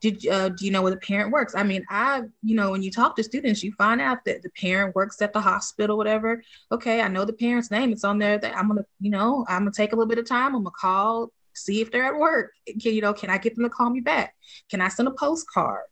[0.00, 2.82] did uh, do you know where the parent works i mean i you know when
[2.82, 6.42] you talk to students you find out that the parent works at the hospital whatever
[6.70, 9.60] okay i know the parent's name it's on there that i'm gonna you know i'm
[9.62, 12.52] gonna take a little bit of time i'm gonna call see if they're at work
[12.80, 14.34] can you know can i get them to call me back
[14.70, 15.84] can i send a postcard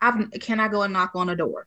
[0.00, 1.66] I've, can i go and knock on a door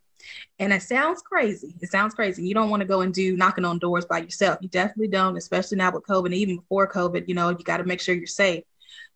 [0.60, 1.76] and it sounds crazy.
[1.82, 2.46] It sounds crazy.
[2.48, 4.60] You don't want to go and do knocking on doors by yourself.
[4.62, 6.34] You definitely don't, especially now with COVID.
[6.34, 8.64] Even before COVID, you know, you got to make sure you're safe.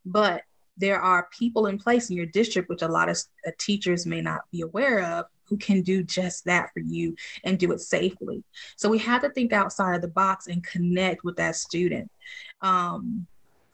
[0.06, 0.44] But
[0.82, 3.17] there are people in place in your district, which a lot of
[3.48, 7.60] uh, teachers may not be aware of, who can do just that for you and
[7.60, 8.44] do it safely.
[8.76, 12.10] So we have to think outside of the box and connect with that student.
[12.62, 13.28] Um,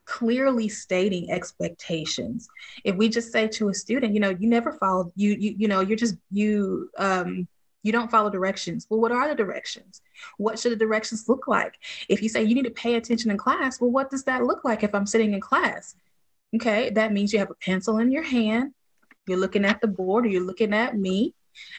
[0.05, 2.47] clearly stating expectations.
[2.83, 5.67] If we just say to a student, you know, you never follow, you you you
[5.67, 7.47] know, you're just you um
[7.83, 8.87] you don't follow directions.
[8.89, 10.01] Well, what are the directions?
[10.37, 11.75] What should the directions look like?
[12.09, 14.65] If you say you need to pay attention in class, well, what does that look
[14.65, 15.95] like if I'm sitting in class?
[16.55, 18.73] Okay, that means you have a pencil in your hand,
[19.27, 21.33] you're looking at the board, or you're looking at me.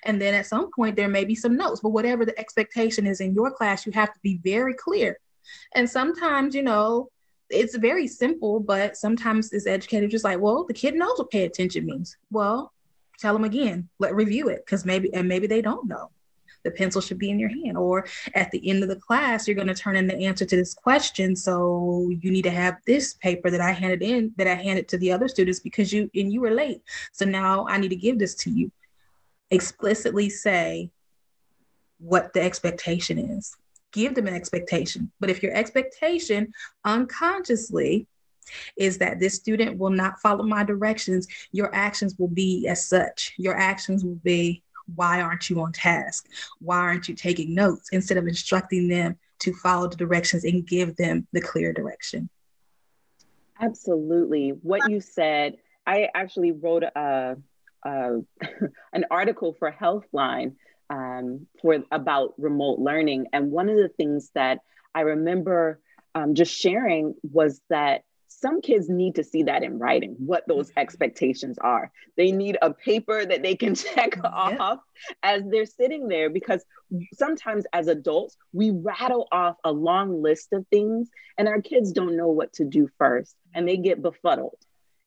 [0.04, 3.20] And then at some point, there may be some notes, but whatever the expectation is
[3.20, 5.18] in your class, you have to be very clear.
[5.74, 7.10] And sometimes, you know,
[7.50, 11.44] it's very simple, but sometimes as educators, just like, well, the kid knows what pay
[11.44, 12.16] attention means.
[12.30, 12.72] Well,
[13.18, 16.10] tell them again, let review it because maybe and maybe they don't know.
[16.68, 19.54] The pencil should be in your hand, or at the end of the class, you're
[19.54, 21.34] going to turn in the answer to this question.
[21.34, 24.98] So you need to have this paper that I handed in that I handed to
[24.98, 26.82] the other students because you and you were late.
[27.12, 28.70] So now I need to give this to you.
[29.50, 30.90] Explicitly say
[31.98, 33.56] what the expectation is
[33.92, 35.10] give them an expectation.
[35.20, 36.52] But if your expectation
[36.84, 38.06] unconsciously
[38.76, 43.34] is that this student will not follow my directions, your actions will be as such.
[43.36, 44.62] Your actions will be,
[44.94, 46.28] why aren't you on task?
[46.60, 47.88] Why aren't you taking notes?
[47.92, 52.28] Instead of instructing them to follow the directions and give them the clear direction.
[53.60, 54.50] Absolutely.
[54.50, 57.36] What you said, I actually wrote a,
[57.84, 58.16] a
[58.92, 60.54] an article for Healthline
[60.90, 63.26] um, for about remote learning.
[63.32, 64.60] And one of the things that
[64.94, 65.80] I remember
[66.14, 68.02] um, just sharing was that
[68.40, 70.80] some kids need to see that in writing, what those mm-hmm.
[70.80, 71.90] expectations are.
[72.16, 74.56] They need a paper that they can check yeah.
[74.58, 74.78] off
[75.22, 76.64] as they're sitting there because
[77.14, 82.16] sometimes as adults, we rattle off a long list of things and our kids don't
[82.16, 84.58] know what to do first and they get befuddled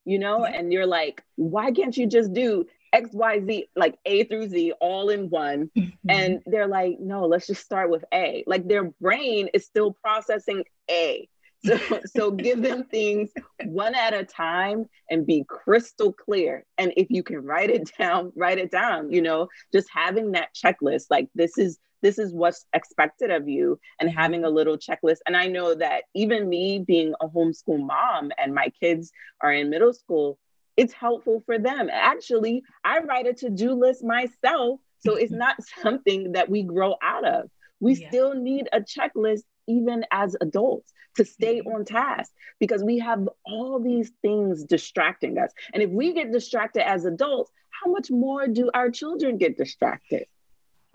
[0.04, 0.54] you know, yeah.
[0.56, 4.74] and you're like, why can't you just do X, Y, Z, like A through Z
[4.82, 5.70] all in one.
[5.78, 6.10] Mm-hmm.
[6.10, 8.44] And they're like, no, let's just start with A.
[8.48, 11.30] Like their brain is still processing A.
[11.64, 13.30] So, so give them things
[13.66, 16.66] one at a time and be crystal clear.
[16.78, 20.56] And if you can write it down, write it down, you know, just having that
[20.56, 24.20] checklist, like this is this is what's expected of you and mm-hmm.
[24.20, 25.18] having a little checklist.
[25.28, 29.70] And I know that even me being a homeschool mom and my kids are in
[29.70, 30.38] middle school,
[30.78, 31.90] it's helpful for them.
[31.92, 34.80] Actually, I write a to do list myself.
[35.00, 37.50] So it's not something that we grow out of.
[37.80, 38.10] We yeah.
[38.10, 41.76] still need a checklist, even as adults, to stay mm-hmm.
[41.76, 45.52] on task because we have all these things distracting us.
[45.74, 50.26] And if we get distracted as adults, how much more do our children get distracted?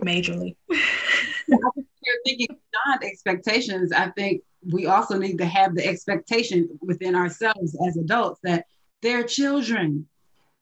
[0.02, 0.56] Majorly.
[1.48, 3.92] You're thinking beyond expectations.
[3.92, 8.66] I think we also need to have the expectation within ourselves as adults that
[9.02, 10.08] they're children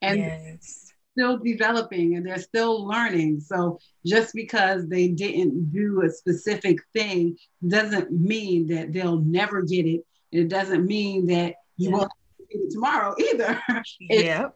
[0.03, 0.84] and yes.
[1.15, 3.41] Still developing and they're still learning.
[3.41, 9.87] So just because they didn't do a specific thing doesn't mean that they'll never get
[9.87, 10.05] it.
[10.33, 11.97] It doesn't mean that you yeah.
[11.97, 13.63] won't get it tomorrow either.
[14.01, 14.49] yeah.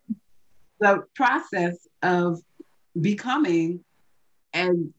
[0.80, 2.40] The process of
[3.00, 3.84] becoming
[4.52, 4.92] an,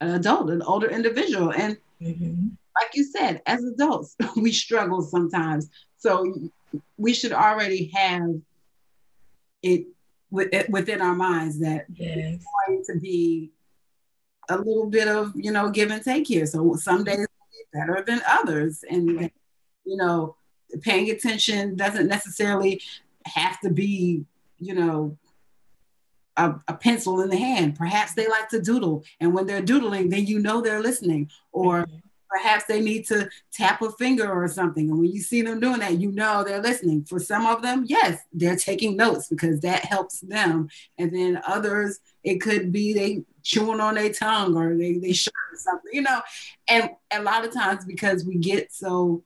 [0.00, 1.52] an adult, an older individual.
[1.52, 2.48] And mm-hmm.
[2.80, 5.68] like you said, as adults, we struggle sometimes.
[5.98, 6.32] So
[6.96, 8.40] we should already have
[9.62, 9.86] it
[10.30, 12.16] within our minds that yes.
[12.16, 13.50] it's going to be
[14.48, 16.46] a little bit of you know give and take here.
[16.46, 19.30] So some days will be better than others, and
[19.84, 20.36] you know
[20.82, 22.80] paying attention doesn't necessarily
[23.26, 24.24] have to be
[24.58, 25.16] you know
[26.36, 27.76] a, a, pencil in the hand.
[27.76, 31.30] Perhaps they like to doodle, and when they're doodling, then you know they're listening.
[31.52, 31.96] Or mm-hmm
[32.30, 34.88] perhaps they need to tap a finger or something.
[34.88, 37.04] And when you see them doing that, you know they're listening.
[37.04, 40.68] For some of them, yes, they're taking notes because that helps them.
[40.98, 45.34] And then others, it could be they chewing on their tongue or they they shirt
[45.52, 46.20] or something, you know.
[46.68, 49.24] And a lot of times because we get so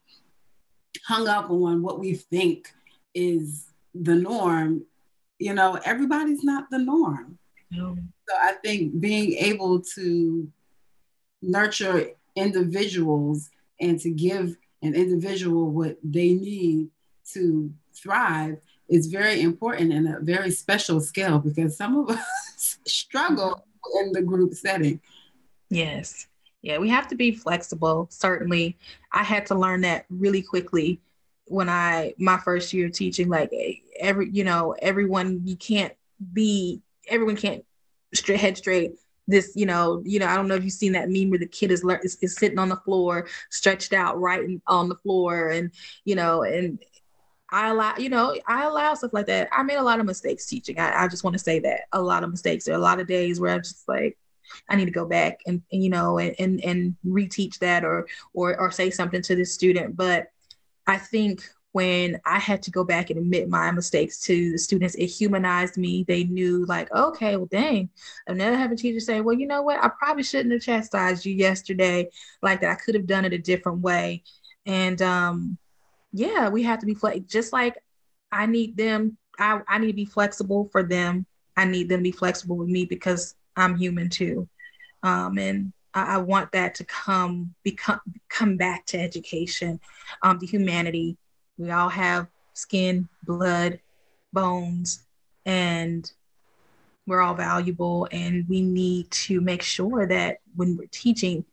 [1.06, 2.72] hung up on what we think
[3.14, 4.84] is the norm,
[5.38, 7.38] you know, everybody's not the norm.
[7.70, 7.96] No.
[8.28, 10.50] So I think being able to
[11.42, 16.88] nurture individuals and to give an individual what they need
[17.32, 23.64] to thrive is very important and a very special skill because some of us struggle
[24.00, 25.00] in the group setting.
[25.70, 26.26] Yes.
[26.62, 28.06] Yeah, we have to be flexible.
[28.10, 28.78] Certainly,
[29.12, 31.00] I had to learn that really quickly
[31.46, 33.28] when I my first year of teaching.
[33.28, 35.92] Like eh, every, you know, everyone you can't
[36.32, 37.64] be everyone can't
[38.26, 38.92] head straight
[39.26, 41.46] this, you know, you know, I don't know if you've seen that meme where the
[41.46, 45.70] kid is, is, is sitting on the floor, stretched out right on the floor, and
[46.04, 46.78] you know, and
[47.50, 49.48] I allow, you know, I allow stuff like that.
[49.52, 50.78] I made a lot of mistakes teaching.
[50.78, 52.64] I, I just want to say that a lot of mistakes.
[52.64, 54.18] There are a lot of days where I'm just like,
[54.68, 58.06] I need to go back and, and you know, and, and and reteach that or
[58.34, 59.96] or or say something to this student.
[59.96, 60.28] But
[60.86, 64.94] I think when I had to go back and admit my mistakes to the students,
[64.94, 66.04] it humanized me.
[66.06, 67.88] They knew, like, okay, well, dang,
[68.28, 71.26] I've never had a teacher say, well, you know what, I probably shouldn't have chastised
[71.26, 72.10] you yesterday
[72.42, 72.70] like that.
[72.70, 74.22] I could have done it a different way.
[74.64, 75.58] And um,
[76.12, 77.26] yeah, we have to be flexible.
[77.28, 77.76] Just like
[78.30, 81.26] I need them, I, I need to be flexible for them.
[81.56, 84.48] I need them to be flexible with me because I'm human too.
[85.02, 89.80] Um, and I, I, want that to come become come back to education,
[90.22, 91.18] um, to humanity,
[91.58, 93.80] we all have skin, blood,
[94.32, 95.04] bones,
[95.46, 96.10] and
[97.06, 98.08] we're all valuable.
[98.10, 101.44] And we need to make sure that when we're teaching,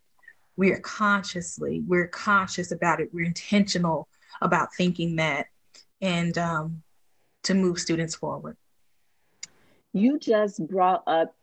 [0.55, 4.07] we're consciously, we're conscious about it, we're intentional
[4.41, 5.47] about thinking that
[6.01, 6.83] and um,
[7.43, 8.57] to move students forward.
[9.93, 11.35] You just brought up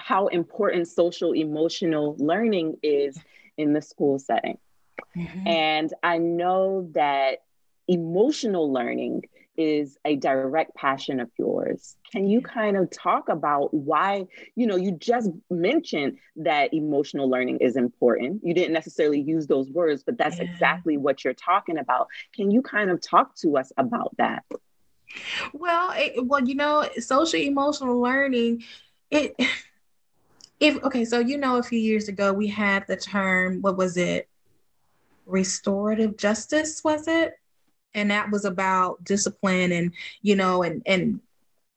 [0.00, 3.18] how important social emotional learning is
[3.56, 4.58] in the school setting.
[5.16, 5.46] Mm-hmm.
[5.46, 7.42] And I know that
[7.88, 9.24] emotional learning
[9.56, 11.96] is a direct passion of yours.
[12.10, 14.26] Can you kind of talk about why,
[14.56, 18.40] you know, you just mentioned that emotional learning is important.
[18.42, 20.44] You didn't necessarily use those words, but that's yeah.
[20.44, 22.08] exactly what you're talking about.
[22.34, 24.44] Can you kind of talk to us about that?
[25.52, 28.64] Well, it, well, you know, social emotional learning,
[29.10, 29.36] it
[30.60, 33.96] if okay, so you know a few years ago we had the term what was
[33.96, 34.28] it?
[35.26, 37.34] Restorative justice was it?
[37.94, 39.92] And that was about discipline and
[40.22, 41.20] you know and and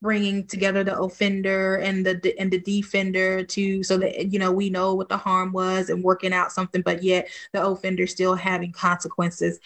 [0.01, 4.69] bringing together the offender and the and the defender to so that you know we
[4.69, 8.71] know what the harm was and working out something but yet the offender still having
[8.71, 9.59] consequences.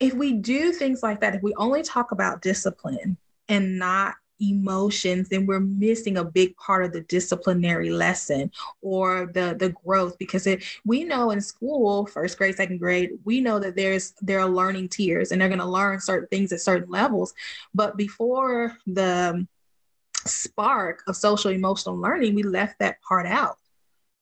[0.00, 3.16] If we do things like that if we only talk about discipline
[3.48, 8.50] and not emotions then we're missing a big part of the disciplinary lesson
[8.82, 13.40] or the the growth because it, we know in school first grade second grade we
[13.40, 16.60] know that there's there are learning tiers and they're going to learn certain things at
[16.60, 17.34] certain levels.
[17.74, 19.46] But before the
[20.26, 23.58] spark of social emotional learning we left that part out.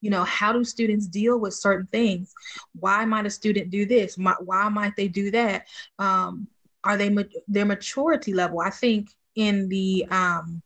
[0.00, 2.34] You know how do students deal with certain things?
[2.78, 4.16] Why might a student do this?
[4.16, 5.68] Why might they do that?
[5.98, 6.48] Um,
[6.84, 7.14] are they
[7.46, 8.58] their maturity level?
[8.58, 10.62] I think in the um,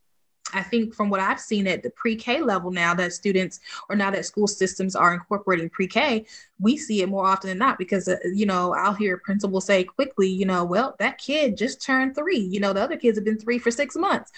[0.53, 4.11] I think from what I've seen at the pre-K level now that students or now
[4.11, 6.25] that school systems are incorporating pre-K,
[6.61, 9.61] we see it more often than not because uh, you know I'll hear a principal
[9.61, 13.19] say quickly, you know, well that kid just turned three, you know, the other kids
[13.19, 14.31] have been three for six months,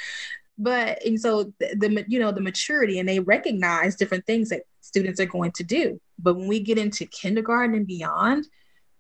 [0.57, 4.63] but and so the, the you know the maturity and they recognize different things that
[4.81, 8.49] students are going to do, but when we get into kindergarten and beyond,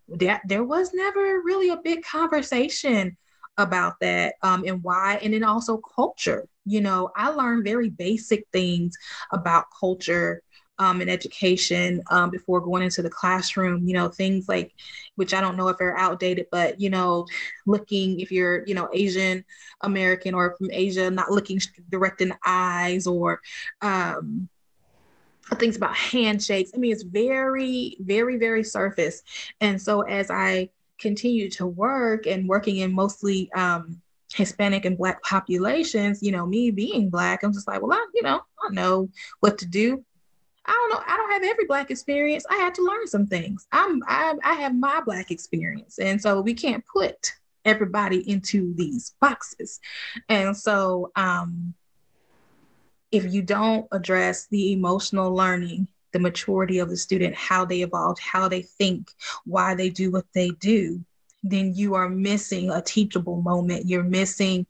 [0.08, 3.16] that there was never really a big conversation
[3.58, 6.48] about that um, and why, and then also culture.
[6.64, 8.96] You know, I learned very basic things
[9.32, 10.42] about culture
[10.78, 13.86] um, and education um, before going into the classroom.
[13.86, 14.72] You know, things like,
[15.16, 17.26] which I don't know if they're outdated, but you know,
[17.66, 19.44] looking if you're you know Asian
[19.82, 23.40] American or from Asia, not looking direct in the eyes or
[23.82, 24.48] um,
[25.56, 26.72] things about handshakes.
[26.74, 29.22] I mean, it's very, very, very surface.
[29.60, 34.00] And so as I continue to work and working in mostly um,
[34.34, 38.22] Hispanic and Black populations, you know, me being Black, I'm just like, well, I, you
[38.22, 39.08] know, I know
[39.40, 40.04] what to do.
[40.66, 41.02] I don't know.
[41.06, 42.44] I don't have every Black experience.
[42.50, 43.66] I had to learn some things.
[43.72, 45.98] I'm, I, I have my Black experience.
[45.98, 47.32] And so we can't put
[47.64, 49.80] everybody into these boxes.
[50.28, 51.74] And so, um,
[53.10, 58.20] if you don't address the emotional learning the maturity of the student, how they evolved,
[58.20, 59.10] how they think,
[59.44, 61.04] why they do what they do,
[61.42, 63.86] then you are missing a teachable moment.
[63.86, 64.66] You're missing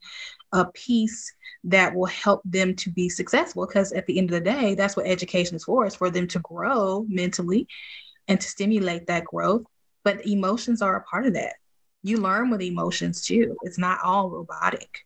[0.51, 1.33] a piece
[1.65, 3.65] that will help them to be successful.
[3.65, 6.27] Because at the end of the day, that's what education is for, is for them
[6.27, 7.67] to grow mentally
[8.27, 9.63] and to stimulate that growth.
[10.03, 11.55] But emotions are a part of that.
[12.03, 13.57] You learn with emotions too.
[13.63, 15.05] It's not all robotic.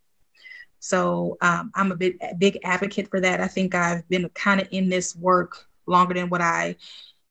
[0.79, 3.39] So um, I'm a big, big advocate for that.
[3.39, 6.75] I think I've been kind of in this work longer than what I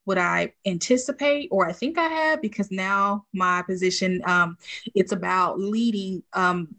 [0.05, 4.57] what I anticipate or I think I have because now my position um,
[4.95, 6.75] it's about leading um,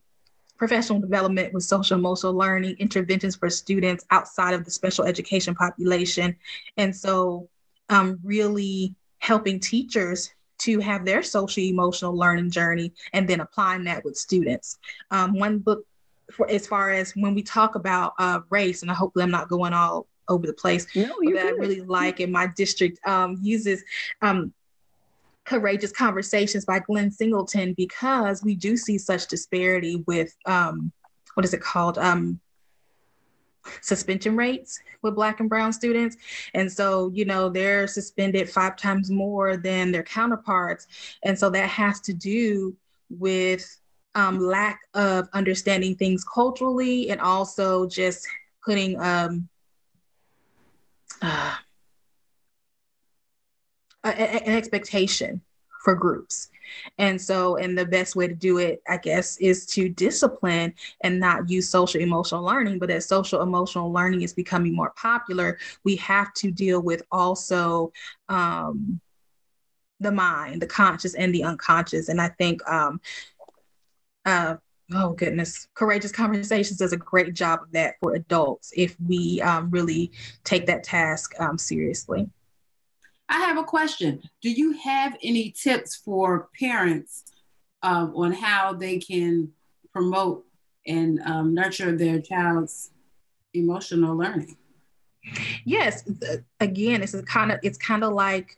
[0.58, 6.36] professional development with social emotional learning interventions for students outside of the special education population,
[6.78, 7.50] and so
[7.90, 14.04] um, really helping teachers to have their social emotional learning journey and then applying that
[14.06, 14.78] with students.
[15.12, 15.86] Um, one book
[16.32, 19.50] for as far as when we talk about uh, race, and I hope I'm not
[19.50, 20.88] going all over the place.
[20.96, 23.84] No, that I really like in my district um, uses
[24.22, 24.54] um,
[25.46, 30.92] Courageous Conversations by Glenn Singleton because we do see such disparity with um,
[31.34, 31.98] what is it called?
[31.98, 32.40] Um,
[33.82, 36.18] suspension rates with black and brown students.
[36.54, 40.88] And so you know they're suspended five times more than their counterparts.
[41.24, 42.76] And so that has to do
[43.10, 43.80] with
[44.16, 48.28] um, lack of understanding things culturally and also just
[48.64, 49.48] putting um,
[51.24, 51.56] uh,
[54.04, 55.42] an expectation
[55.84, 56.50] for groups.
[56.98, 61.20] And so, and the best way to do it, I guess, is to discipline and
[61.20, 62.80] not use social emotional learning.
[62.80, 67.92] But as social emotional learning is becoming more popular, we have to deal with also
[68.30, 69.00] um,
[70.00, 72.10] the mind, the conscious, and the unconscious.
[72.10, 73.02] And I think, um,
[74.26, 74.56] uh,
[74.92, 79.70] oh goodness, Courageous Conversations does a great job of that for adults if we um,
[79.70, 80.12] really
[80.44, 82.30] take that task um, seriously.
[83.30, 84.22] I have a question.
[84.42, 87.24] Do you have any tips for parents
[87.82, 89.52] um, on how they can
[89.92, 90.46] promote
[90.86, 92.92] and um, nurture their child's
[93.54, 94.58] emotional learning?
[95.66, 96.04] Yes.
[96.60, 98.58] Again, it's kind of it's kind of like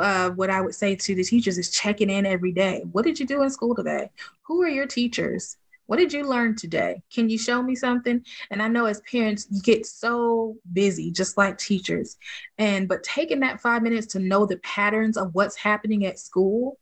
[0.00, 2.84] uh, what I would say to the teachers is checking in every day.
[2.92, 4.10] What did you do in school today?
[4.42, 5.56] Who are your teachers?
[5.86, 7.02] What did you learn today?
[7.12, 8.24] Can you show me something?
[8.50, 12.16] And I know as parents, you get so busy, just like teachers.
[12.56, 16.78] And but taking that five minutes to know the patterns of what's happening at school,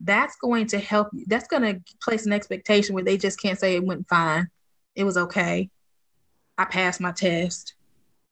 [0.00, 1.24] that's going to help you.
[1.26, 4.48] That's going to place an expectation where they just can't say it went fine.
[4.94, 5.70] It was okay.
[6.56, 7.74] I passed my test.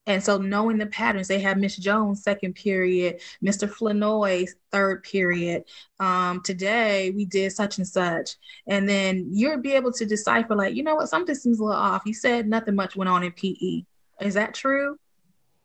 [0.07, 3.67] And so knowing the patterns, they have Miss Jones second period, Mr.
[3.67, 5.63] Flanoy third period.
[5.99, 8.35] Um, today we did such and such.
[8.67, 11.81] And then you'll be able to decipher, like, you know what, something seems a little
[11.81, 12.03] off.
[12.05, 13.83] You said nothing much went on in PE.
[14.21, 14.97] Is that true?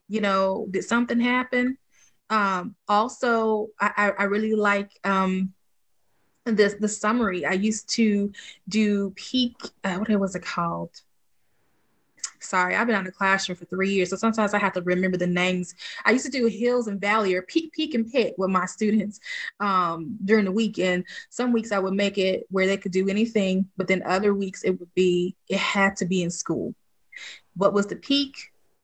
[0.09, 1.77] You know, did something happen?
[2.31, 5.53] Um, also, I, I really like um,
[6.45, 7.45] the, the summary.
[7.45, 8.33] I used to
[8.69, 10.91] do peak, uh, what was it called?
[12.41, 14.11] Sorry, I've been out of the classroom for three years.
[14.11, 15.75] So sometimes I have to remember the names.
[16.05, 19.21] I used to do hills and valley or peak, peak and pit with my students
[19.61, 20.79] um, during the week.
[20.79, 24.35] And some weeks I would make it where they could do anything, but then other
[24.35, 26.75] weeks it would be, it had to be in school.
[27.57, 28.37] What was the peak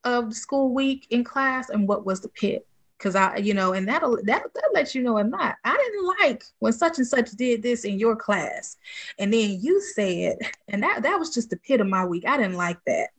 [0.03, 2.65] of the school week in class and what was the pit?
[2.99, 5.55] Cause I, you know, and that'll that that lets you know or not.
[5.63, 8.75] I didn't like when such and such did this in your class,
[9.19, 12.23] and then you said, and that that was just the pit of my week.
[12.27, 13.09] I didn't like that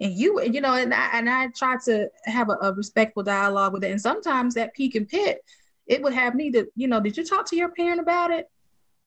[0.00, 3.72] and you you know and I, and I try to have a, a, respectful dialogue
[3.72, 3.90] with it.
[3.90, 5.44] And sometimes that peak and pit
[5.86, 8.48] it would have me to you know did you talk to your parent about it?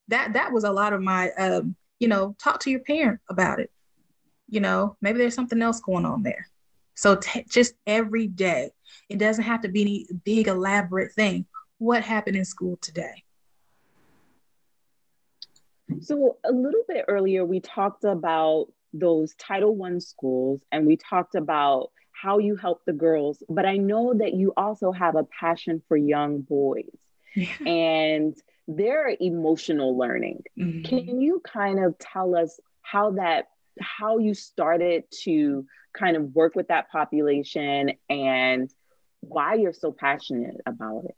[0.08, 3.60] That that was a lot of my um you know talk to your parent about
[3.60, 3.70] it.
[4.48, 6.48] You know maybe there's something else going on there.
[6.94, 8.70] So t- just every day
[9.08, 11.46] it doesn't have to be any big elaborate thing.
[11.78, 13.24] What happened in school today?
[16.00, 21.34] So a little bit earlier we talked about those Title One schools and we talked
[21.34, 25.82] about how you help the girls, but I know that you also have a passion
[25.88, 26.88] for young boys
[27.34, 27.48] yeah.
[27.66, 28.34] and
[28.66, 30.44] their emotional learning.
[30.58, 30.84] Mm-hmm.
[30.84, 33.48] Can you kind of tell us how that
[33.80, 38.70] how you started to kind of work with that population and
[39.20, 41.16] why you're so passionate about it?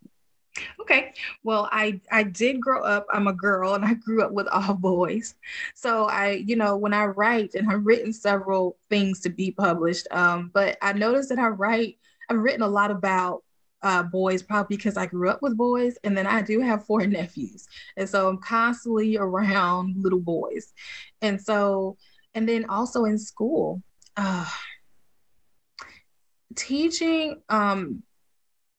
[0.79, 1.13] Okay.
[1.43, 3.05] Well, I I did grow up.
[3.11, 5.35] I'm a girl, and I grew up with all boys.
[5.75, 10.07] So I, you know, when I write, and I've written several things to be published.
[10.11, 11.97] Um, but I noticed that I write.
[12.29, 13.43] I've written a lot about
[13.81, 17.05] uh, boys, probably because I grew up with boys, and then I do have four
[17.07, 20.73] nephews, and so I'm constantly around little boys,
[21.21, 21.97] and so,
[22.33, 23.81] and then also in school,
[24.15, 24.49] uh,
[26.55, 27.41] teaching.
[27.49, 28.03] Um,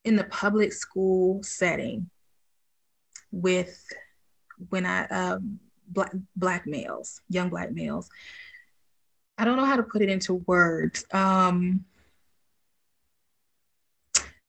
[0.09, 2.09] in the public school setting
[3.31, 3.85] with
[4.71, 8.09] when I um, black black males, young black males.
[9.37, 11.05] I don't know how to put it into words.
[11.13, 11.85] Um,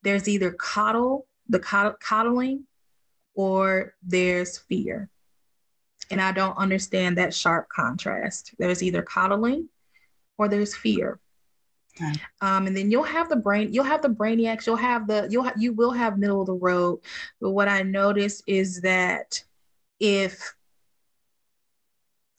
[0.02, 2.64] there's either coddle, the coddling,
[3.36, 5.10] or there's fear.
[6.10, 8.56] And I don't understand that sharp contrast.
[8.58, 9.68] There's either coddling
[10.38, 11.20] or there's fear.
[12.02, 12.14] Okay.
[12.42, 15.44] Um, and then you'll have the brain, you'll have the brainiacs, you'll have the, you'll
[15.44, 17.00] ha- you will have middle of the road.
[17.42, 19.44] But what I noticed is that
[20.00, 20.56] if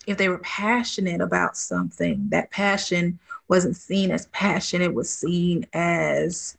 [0.06, 5.66] if they were passionate about something, that passion wasn't seen as passion, it was seen
[5.74, 6.56] as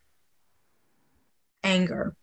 [1.64, 2.16] anger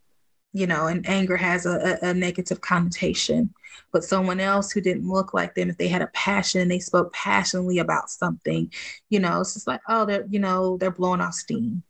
[0.52, 3.52] you know, and anger has a, a, negative connotation.
[3.92, 6.78] But someone else who didn't look like them, if they had a passion and they
[6.78, 8.72] spoke passionately about something,
[9.08, 11.82] you know, it's just like, oh, they're, you know, they're blowing off steam.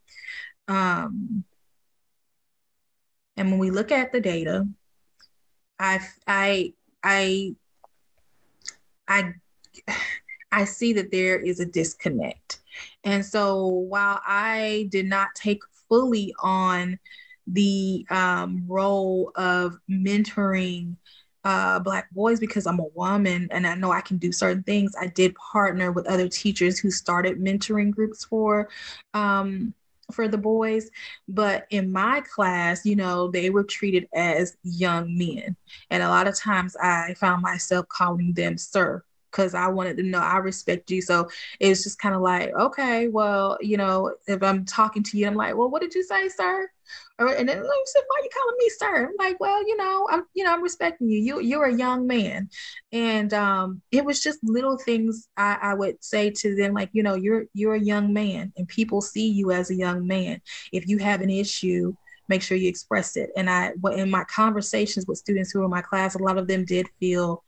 [0.67, 1.45] Um,
[3.37, 4.67] and when we look at the data,
[5.79, 7.55] I, I, I,
[9.07, 9.33] I,
[10.51, 12.61] I see that there is a disconnect.
[13.05, 16.99] And so while I did not take fully on
[17.53, 20.97] the um, role of mentoring
[21.45, 24.93] uh, black boys because I'm a woman and I know I can do certain things.
[25.01, 28.69] I did partner with other teachers who started mentoring groups for
[29.15, 29.75] um,
[30.13, 30.91] for the boys,
[31.29, 35.55] but in my class, you know, they were treated as young men,
[35.91, 40.03] and a lot of times I found myself calling them sir because I wanted to
[40.03, 41.03] know I respect you.
[41.03, 41.29] So
[41.61, 45.27] it was just kind of like, okay, well, you know, if I'm talking to you,
[45.27, 46.69] I'm like, well, what did you say, sir?
[47.21, 49.09] Or, and then like, said, why are you calling me sir?
[49.09, 51.19] I'm like, well, you know, I'm, you know, I'm respecting you.
[51.19, 52.49] You, you're a young man,
[52.93, 57.03] and um, it was just little things I, I would say to them, like, you
[57.03, 60.41] know, you're, you're a young man, and people see you as a young man.
[60.73, 61.95] If you have an issue,
[62.29, 63.31] make sure you express it.
[63.37, 66.47] And I, in my conversations with students who were in my class, a lot of
[66.47, 67.43] them did feel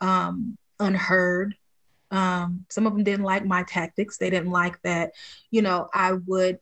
[0.00, 1.56] um, unheard.
[2.12, 4.18] Um, some of them didn't like my tactics.
[4.18, 5.12] They didn't like that,
[5.50, 6.60] you know, I would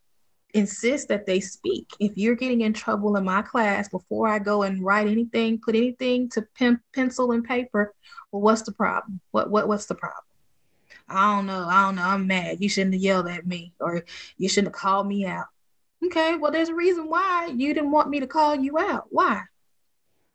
[0.55, 1.89] insist that they speak.
[2.01, 5.75] If you're getting in trouble in my class before I go and write anything, put
[5.75, 7.93] anything to pen, pencil and paper,
[8.33, 9.21] well, what's the problem?
[9.33, 10.25] What what what's the problem?
[11.09, 11.67] I don't know.
[11.69, 12.03] I don't know.
[12.03, 12.59] I'm mad.
[12.61, 14.05] You shouldn't have yelled at me, or
[14.39, 15.47] you shouldn't have called me out.
[16.07, 19.07] Okay, well, there's a reason why you didn't want me to call you out.
[19.11, 19.43] Why?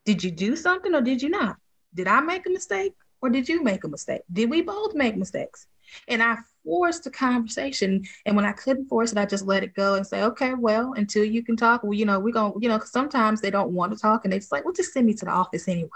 [0.05, 1.57] Did you do something or did you not?
[1.93, 4.21] Did I make a mistake or did you make a mistake?
[4.31, 5.67] Did we both make mistakes?
[6.07, 8.03] And I forced the conversation.
[8.25, 10.93] And when I couldn't force it, I just let it go and say, okay, well,
[10.93, 13.71] until you can talk, well, you know, we're going to, you know, sometimes they don't
[13.71, 15.89] want to talk and they just like, well, just send me to the office anyway.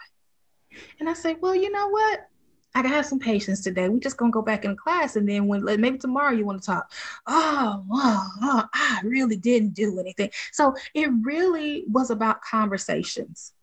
[0.99, 2.27] And I say, well, you know what?
[2.75, 3.87] I gotta have some patience today.
[3.87, 6.65] We're just gonna go back in class, and then when maybe tomorrow you want to
[6.65, 6.91] talk.
[7.27, 10.31] Oh, oh, oh, I really didn't do anything.
[10.51, 13.53] So it really was about conversations,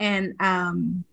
[0.00, 1.04] and um,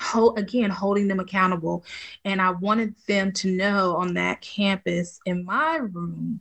[0.00, 1.84] hold, again holding them accountable.
[2.24, 6.40] And i wanted them to know on that campus in my room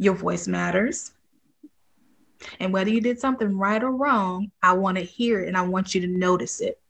[0.00, 1.10] your voice matters.
[2.60, 5.62] And whether you did something right or wrong i want to hear it and i
[5.62, 6.80] want you to notice it.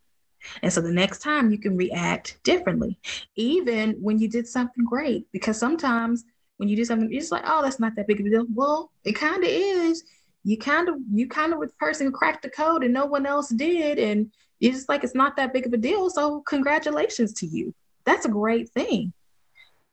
[0.63, 2.99] And so the next time you can react differently
[3.37, 6.25] even when you did something great because sometimes
[6.59, 8.47] when you do something you're just like oh that's not that big of a deal.
[8.53, 10.05] Well it kind of is
[10.45, 13.27] you kind of you kind of with the person cracked the code and no one
[13.27, 14.31] else did and
[14.61, 16.11] it's just like it's not that big of a deal.
[16.11, 17.75] So congratulations to you.
[18.05, 19.13] That's a great thing.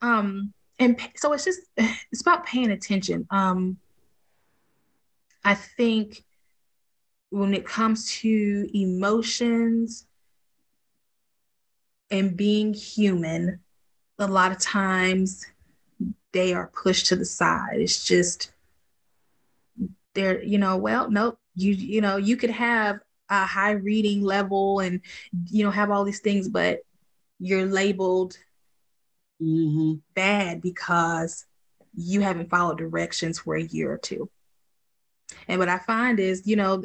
[0.02, 3.26] Um and so it's just it's about paying attention.
[3.30, 3.78] Um
[5.44, 6.24] i think
[7.30, 10.06] when it comes to emotions
[12.10, 13.60] and being human
[14.18, 15.46] a lot of times
[16.32, 17.76] they are pushed to the side.
[17.80, 18.52] It's just
[20.16, 22.98] they're you know well nope you you know you could have
[23.28, 25.00] a high reading level and
[25.50, 26.80] you know have all these things but
[27.38, 28.36] you're labeled
[29.40, 29.94] mm-hmm.
[30.14, 31.44] bad because
[31.94, 34.28] you haven't followed directions for a year or two
[35.46, 36.82] and what i find is you know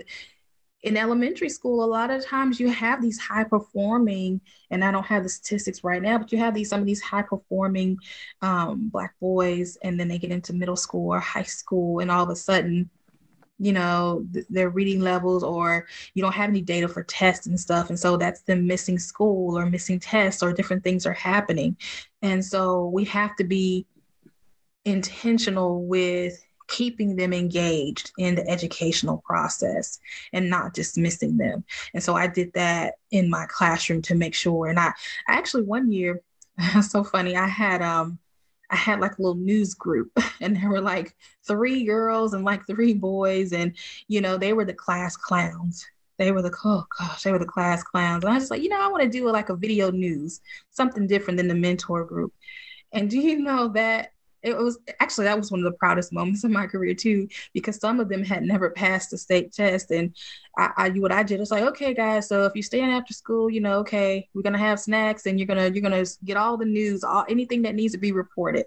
[0.83, 5.05] in elementary school a lot of times you have these high performing and i don't
[5.05, 7.97] have the statistics right now but you have these some of these high performing
[8.41, 12.23] um, black boys and then they get into middle school or high school and all
[12.23, 12.89] of a sudden
[13.61, 17.59] you know th- their reading levels or you don't have any data for tests and
[17.59, 21.77] stuff and so that's them missing school or missing tests or different things are happening.
[22.23, 23.85] And so we have to be
[24.83, 29.99] intentional with keeping them engaged in the educational process
[30.33, 31.63] and not dismissing them.
[31.93, 34.67] And so i did that in my classroom to make sure.
[34.67, 34.91] And i
[35.27, 36.21] actually one year
[36.81, 38.19] so funny i had um
[38.71, 40.11] I had like a little news group
[40.41, 41.15] and there were like
[41.45, 43.75] three girls and like three boys and
[44.07, 45.85] you know they were the class clowns.
[46.17, 48.23] They were the oh gosh they were the class clowns.
[48.23, 50.41] And I was just like you know I want to do like a video news
[50.69, 52.33] something different than the mentor group.
[52.93, 54.11] And do you know that
[54.43, 57.77] it was actually that was one of the proudest moments in my career too because
[57.77, 59.91] some of them had never passed the state test.
[59.91, 60.15] And
[60.57, 63.49] I, I what I did was like okay guys so if you're staying after school
[63.49, 66.65] you know okay we're gonna have snacks and you're gonna you're gonna get all the
[66.65, 68.65] news all anything that needs to be reported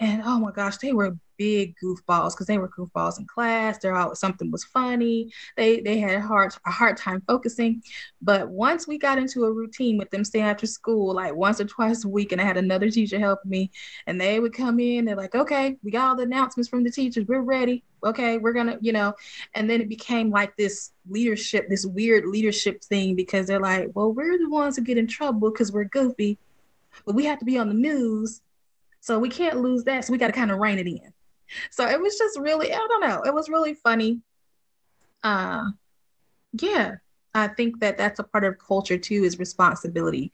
[0.00, 3.78] and oh my gosh, they were big goofballs because they were goofballs in class.
[3.78, 5.32] They're all something was funny.
[5.56, 7.82] They they had a hard a hard time focusing.
[8.22, 11.64] But once we got into a routine with them staying after school, like once or
[11.64, 13.70] twice a week, and I had another teacher help me,
[14.06, 16.90] and they would come in, they're like, okay, we got all the announcements from the
[16.90, 17.26] teachers.
[17.26, 17.82] We're ready.
[18.04, 19.14] Okay, we're gonna, you know,
[19.54, 24.12] and then it became like this leadership, this weird leadership thing because they're like, well,
[24.12, 26.38] we're the ones who get in trouble because we're goofy,
[27.04, 28.40] but we have to be on the news
[29.00, 30.04] so we can't lose that.
[30.04, 31.12] So we got to kind of rein it in.
[31.70, 34.20] So it was just really, I don't know, it was really funny.
[35.22, 35.70] Uh,
[36.60, 36.96] yeah,
[37.34, 40.32] I think that that's a part of culture too is responsibility.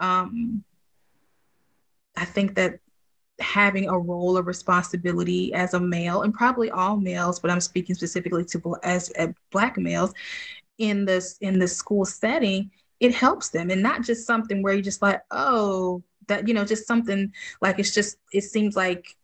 [0.00, 0.64] Um,
[2.16, 2.78] I think that
[3.40, 7.92] having a role of responsibility as a male and probably all males but i'm speaking
[7.92, 10.14] specifically to as, as black males
[10.78, 14.82] in this in the school setting, it helps them and not just something where you're
[14.82, 19.16] just like, oh, that, you know, just something like it's just, it seems like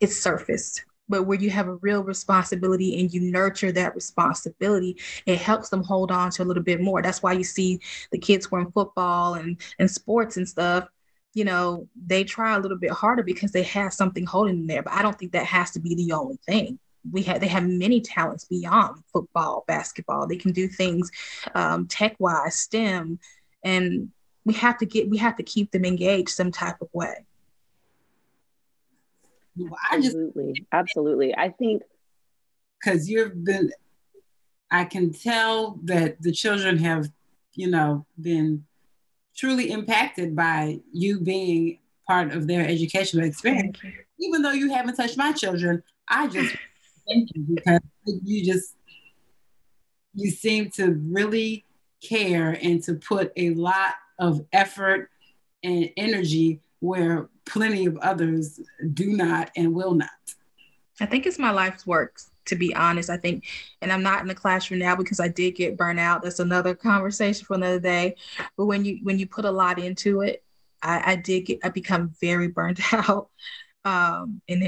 [0.00, 0.84] it's surfaced.
[1.08, 5.82] But where you have a real responsibility and you nurture that responsibility, it helps them
[5.82, 7.02] hold on to a little bit more.
[7.02, 7.80] That's why you see
[8.10, 10.88] the kids who are in football and, and sports and stuff
[11.36, 14.84] you know, they try a little bit harder because they have something holding them there.
[14.84, 16.78] But I don't think that has to be the only thing
[17.10, 20.26] we have they have many talents beyond football, basketball.
[20.26, 21.10] They can do things
[21.54, 23.18] um, tech wise, STEM,
[23.62, 24.10] and
[24.44, 27.26] we have to get we have to keep them engaged some type of way.
[29.56, 31.34] Well, absolutely, absolutely.
[31.36, 31.82] I think
[32.84, 33.70] because you've been,
[34.70, 37.08] I can tell that the children have,
[37.54, 38.64] you know, been
[39.36, 43.78] truly impacted by you being part of their educational experience.
[44.20, 46.54] Even though you haven't touched my children, I just
[47.08, 48.74] thank you because you just
[50.14, 51.64] you seem to really
[52.02, 55.10] care and to put a lot of effort
[55.62, 58.60] and energy where plenty of others
[58.92, 60.10] do not and will not.
[61.00, 63.10] I think it's my life's work, to be honest.
[63.10, 63.46] I think,
[63.80, 66.22] and I'm not in the classroom now because I did get burnt out.
[66.22, 68.16] That's another conversation for another day.
[68.56, 70.44] But when you when you put a lot into it,
[70.82, 73.30] I, I did get I become very burnt out.
[73.86, 74.62] Um, and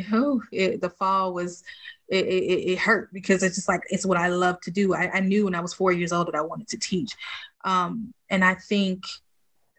[0.53, 1.65] it, the fall was
[2.09, 4.95] it, it, it, hurt because it's just like it's what I love to do.
[4.95, 7.17] I, I, knew when I was four years old that I wanted to teach,
[7.65, 9.05] um, and I think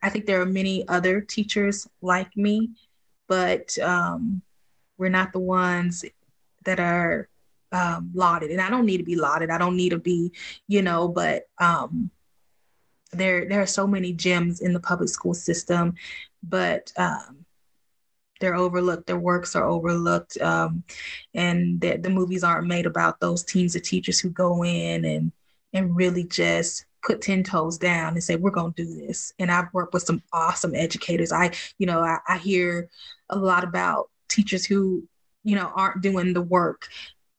[0.01, 2.71] I think there are many other teachers like me,
[3.27, 4.41] but um,
[4.97, 6.05] we're not the ones
[6.65, 7.29] that are
[7.71, 8.51] um, lauded.
[8.51, 9.49] And I don't need to be lauded.
[9.49, 10.31] I don't need to be,
[10.67, 12.11] you know, but um,
[13.11, 15.95] there there are so many gems in the public school system,
[16.43, 17.45] but um,
[18.39, 20.83] they're overlooked their works are overlooked um,
[21.33, 25.31] and the, the movies aren't made about those teams of teachers who go in and
[25.73, 29.51] and really just put 10 toes down and say we're going to do this and
[29.51, 32.89] i've worked with some awesome educators i you know I, I hear
[33.29, 35.07] a lot about teachers who
[35.43, 36.89] you know aren't doing the work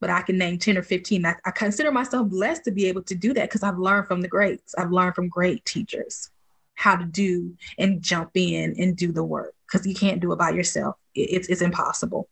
[0.01, 1.27] but I can name 10 or 15.
[1.27, 4.21] I, I consider myself blessed to be able to do that because I've learned from
[4.21, 4.75] the greats.
[4.77, 6.31] I've learned from great teachers
[6.75, 10.39] how to do and jump in and do the work because you can't do it
[10.39, 10.97] by yourself.
[11.15, 12.29] It's, it's impossible.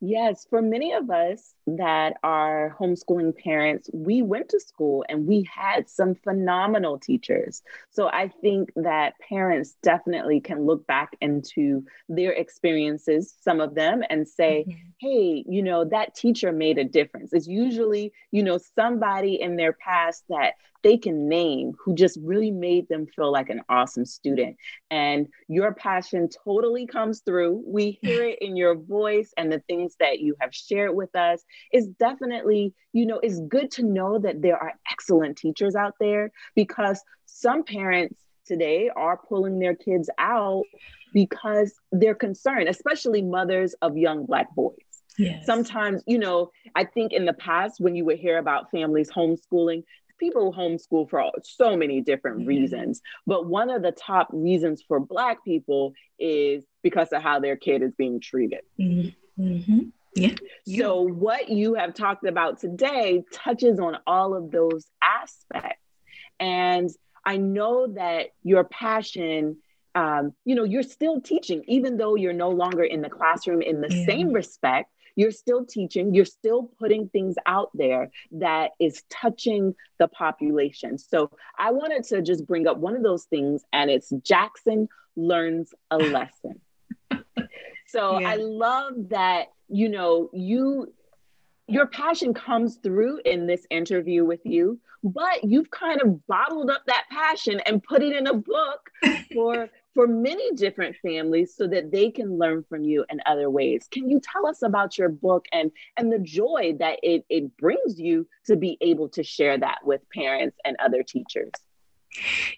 [0.00, 5.48] Yes, for many of us that are homeschooling parents, we went to school and we
[5.52, 7.62] had some phenomenal teachers.
[7.90, 14.02] So I think that parents definitely can look back into their experiences, some of them,
[14.08, 14.88] and say, mm-hmm.
[15.00, 17.32] hey, you know, that teacher made a difference.
[17.32, 20.54] It's usually, you know, somebody in their past that
[20.86, 24.56] they can name who just really made them feel like an awesome student.
[24.88, 27.64] And your passion totally comes through.
[27.66, 31.42] We hear it in your voice and the things that you have shared with us.
[31.72, 36.30] It's definitely, you know, it's good to know that there are excellent teachers out there
[36.54, 40.64] because some parents today are pulling their kids out
[41.12, 44.76] because they're concerned, especially mothers of young Black boys.
[45.18, 45.46] Yes.
[45.46, 49.82] Sometimes, you know, I think in the past when you would hear about families homeschooling,
[50.18, 52.48] people homeschool for all, so many different mm-hmm.
[52.48, 53.00] reasons.
[53.26, 57.82] But one of the top reasons for Black people is because of how their kid
[57.82, 58.60] is being treated.
[58.80, 59.88] Mm-hmm.
[60.16, 60.34] Yeah.
[60.66, 65.82] So, what you have talked about today touches on all of those aspects.
[66.40, 66.90] And
[67.24, 69.58] I know that your passion,
[69.94, 73.80] um, you know, you're still teaching, even though you're no longer in the classroom in
[73.80, 74.06] the yeah.
[74.06, 80.06] same respect you're still teaching, you're still putting things out there that is touching the
[80.06, 80.98] population.
[80.98, 85.72] So I wanted to just bring up one of those things, and it's Jackson learns
[85.90, 86.60] a lesson.
[87.86, 88.30] So yeah.
[88.30, 90.92] I love that, you know, you
[91.68, 96.82] your passion comes through in this interview with you, but you've kind of bottled up
[96.86, 98.90] that passion and put it in a book
[99.32, 103.88] for for many different families so that they can learn from you in other ways.
[103.90, 107.98] Can you tell us about your book and and the joy that it, it brings
[107.98, 111.50] you to be able to share that with parents and other teachers?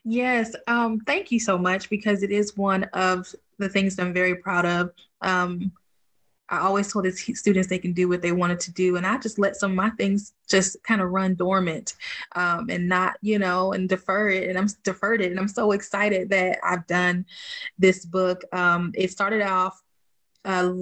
[0.05, 4.15] Yes, um, thank you so much because it is one of the things that I'm
[4.15, 4.91] very proud of.
[5.21, 5.73] Um,
[6.51, 9.19] I always told the students they can do what they wanted to do, and I
[9.19, 11.95] just let some of my things just kind of run dormant,
[12.37, 14.49] um, and not, you know, and defer it.
[14.49, 17.27] And I'm deferred it, and I'm so excited that I've done
[17.79, 18.43] this book.
[18.53, 19.83] Um, it started off
[20.47, 20.73] uh,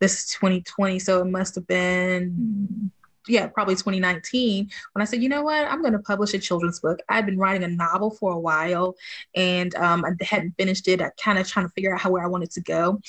[0.00, 2.90] this 2020, so it must have been
[3.26, 6.80] yeah, probably 2019, when I said, you know what, I'm going to publish a children's
[6.80, 7.00] book.
[7.08, 8.96] I'd been writing a novel for a while
[9.34, 11.00] and um, I hadn't finished it.
[11.00, 13.00] I kind of trying to figure out how where I wanted to go.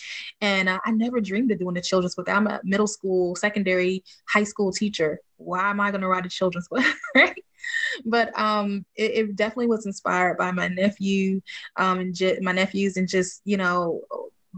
[0.42, 2.30] And uh, I never dreamed of doing a children's book.
[2.30, 5.20] I'm a middle school, secondary, high school teacher.
[5.38, 6.86] Why am I going to write a children's book?
[8.06, 11.42] but um, it, it, definitely was inspired by my nephew
[11.78, 14.02] um, and j- my nephews and just you know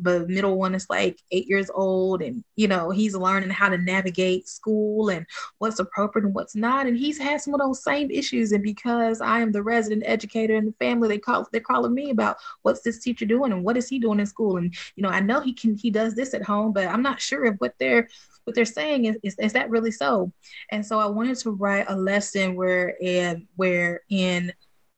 [0.01, 3.77] the middle one is like eight years old and you know he's learning how to
[3.77, 5.25] navigate school and
[5.57, 9.21] what's appropriate and what's not and he's had some of those same issues and because
[9.21, 12.81] i am the resident educator in the family they call they're calling me about what's
[12.81, 15.39] this teacher doing and what is he doing in school and you know i know
[15.39, 18.07] he can he does this at home but i'm not sure if what they're
[18.43, 20.31] what they're saying is, is, is that really so.
[20.71, 24.53] And so i wanted to write a lesson where and where in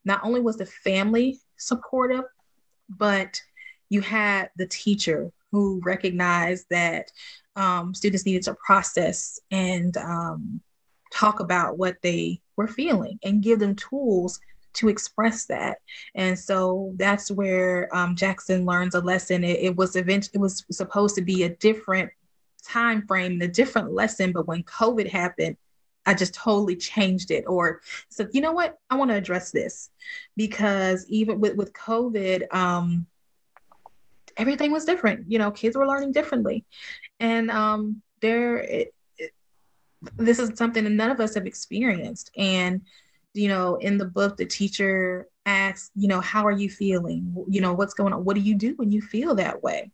[0.05, 2.25] not only was the family supportive
[2.89, 3.41] but
[3.89, 7.11] you had the teacher who recognized that
[7.55, 10.61] um, students needed to process and um,
[11.11, 14.39] talk about what they were feeling and give them tools
[14.73, 15.79] to express that.
[16.15, 19.43] And so that's where um, Jackson learns a lesson.
[19.43, 22.11] It, it was event- it was supposed to be a different
[22.67, 25.57] time frame, a different lesson, but when COVID happened,
[26.05, 27.45] I just totally changed it.
[27.47, 28.77] Or so you know what?
[28.89, 29.89] I want to address this
[30.35, 33.05] because even with with COVID, um,
[34.39, 35.29] everything was different.
[35.31, 36.65] You know, kids were learning differently,
[37.19, 38.85] and um, there,
[40.17, 42.31] this is something that none of us have experienced.
[42.35, 42.81] And
[43.35, 47.35] you know, in the book, the teacher asks, you know, how are you feeling?
[47.47, 48.25] You know, what's going on?
[48.25, 49.91] What do you do when you feel that way?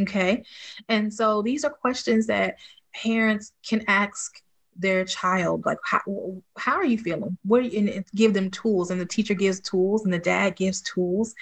[0.00, 0.44] Okay,
[0.88, 2.56] and so these are questions that
[2.94, 4.40] parents can ask
[4.76, 6.00] their child like how,
[6.56, 10.04] how are you feeling what you, and give them tools and the teacher gives tools
[10.04, 11.34] and the dad gives tools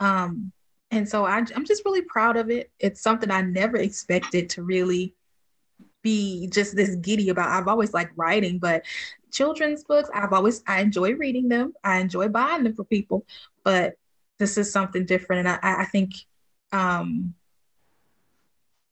[0.00, 0.52] um,
[0.94, 2.70] and so I, I'm just really proud of it.
[2.78, 5.14] It's something I never expected to really
[6.02, 7.48] be just this giddy about.
[7.48, 8.84] I've always liked writing, but
[9.32, 11.72] children's books, I've always, I enjoy reading them.
[11.82, 13.26] I enjoy buying them for people,
[13.64, 13.94] but
[14.38, 15.46] this is something different.
[15.46, 16.14] And I, I think
[16.72, 17.34] um,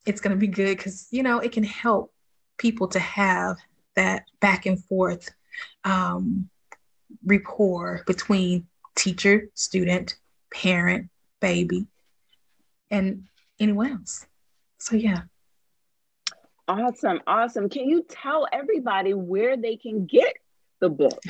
[0.05, 2.13] it's going to be good because, you know, it can help
[2.59, 3.59] people to have
[3.95, 5.31] that back and forth
[5.85, 6.49] um,
[7.25, 10.17] rapport between teacher, student,
[10.53, 11.09] parent,
[11.41, 11.87] baby,
[12.93, 13.25] and
[13.59, 14.27] anyone else.
[14.79, 15.23] So, yeah.
[16.69, 17.21] Awesome.
[17.27, 17.69] Awesome.
[17.69, 20.35] Can you tell everybody where they can get
[20.81, 21.21] the book?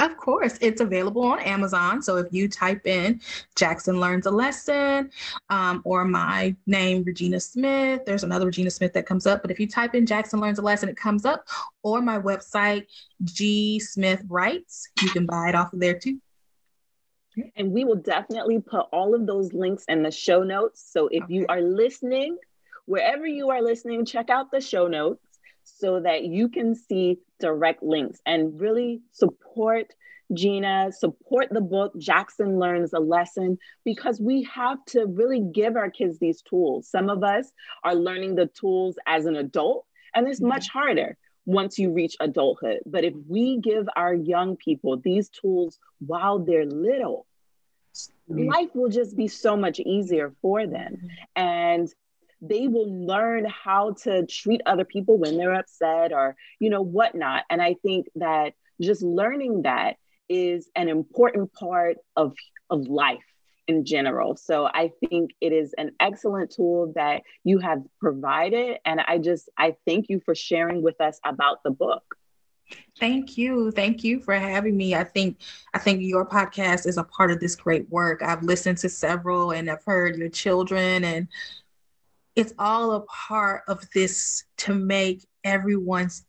[0.00, 2.00] Of course, it's available on Amazon.
[2.00, 3.20] So if you type in
[3.54, 5.10] Jackson Learns a Lesson
[5.50, 9.42] um, or my name, Regina Smith, there's another Regina Smith that comes up.
[9.42, 11.46] But if you type in Jackson Learns a Lesson, it comes up.
[11.82, 12.86] Or my website,
[13.24, 16.18] G Smith Writes, you can buy it off of there too.
[17.56, 20.84] And we will definitely put all of those links in the show notes.
[20.92, 21.34] So if okay.
[21.34, 22.36] you are listening,
[22.86, 25.24] wherever you are listening, check out the show notes
[25.62, 29.94] so that you can see direct links and really support
[30.32, 35.90] Gina, support the book Jackson Learns a Lesson because we have to really give our
[35.90, 36.88] kids these tools.
[36.88, 37.50] Some of us
[37.84, 41.16] are learning the tools as an adult, and it's much harder
[41.46, 42.80] once you reach adulthood.
[42.86, 47.26] But if we give our young people these tools while they're little,
[48.30, 48.48] mm-hmm.
[48.48, 51.08] life will just be so much easier for them.
[51.34, 51.92] And
[52.42, 57.44] they will learn how to treat other people when they're upset or, you know, whatnot.
[57.50, 59.96] And I think that just learning that
[60.28, 62.34] is an important part of,
[62.70, 63.18] of life
[63.70, 64.36] in general.
[64.36, 68.78] So I think it is an excellent tool that you have provided.
[68.84, 72.02] And I just, I thank you for sharing with us about the book.
[72.98, 73.70] Thank you.
[73.70, 74.94] Thank you for having me.
[74.94, 75.38] I think
[75.74, 78.22] I think your podcast is a part of this great work.
[78.22, 81.28] I've listened to several and I've heard your children and
[82.36, 86.24] it's all a part of this to make everyone's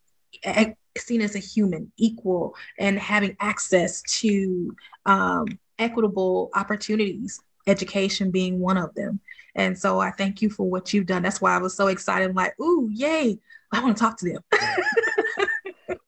[0.97, 4.75] seen as a human equal and having access to
[5.05, 5.45] um,
[5.81, 9.19] equitable opportunities, education being one of them.
[9.55, 11.23] And so I thank you for what you've done.
[11.23, 12.29] That's why I was so excited.
[12.29, 13.37] I'm like, ooh, yay,
[13.73, 14.43] I want to talk to them.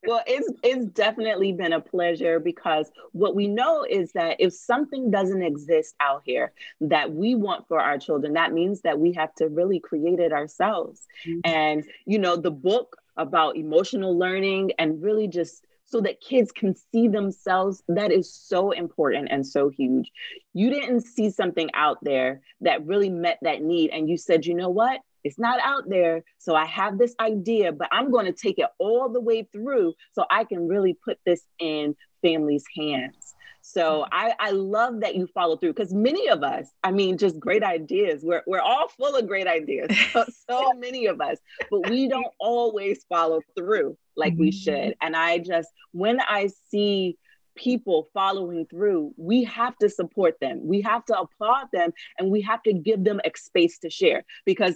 [0.05, 5.11] well, it's it's definitely been a pleasure because what we know is that if something
[5.11, 9.33] doesn't exist out here that we want for our children, that means that we have
[9.35, 11.05] to really create it ourselves.
[11.27, 11.39] Mm-hmm.
[11.43, 16.75] And you know, the book about emotional learning and really just so that kids can
[16.91, 17.83] see themselves.
[17.87, 20.11] That is so important and so huge.
[20.53, 23.91] You didn't see something out there that really met that need.
[23.91, 25.01] And you said, you know what?
[25.23, 26.23] It's not out there.
[26.37, 29.93] So I have this idea, but I'm going to take it all the way through
[30.13, 33.33] so I can really put this in families' hands.
[33.65, 37.39] So I, I love that you follow through because many of us, I mean, just
[37.39, 38.21] great ideas.
[38.21, 41.37] We're, we're all full of great ideas, so, so many of us,
[41.71, 44.73] but we don't always follow through like we should.
[44.73, 45.05] Mm-hmm.
[45.05, 47.17] And I just, when I see
[47.55, 50.61] people following through, we have to support them.
[50.63, 54.23] We have to applaud them and we have to give them a space to share
[54.45, 54.75] because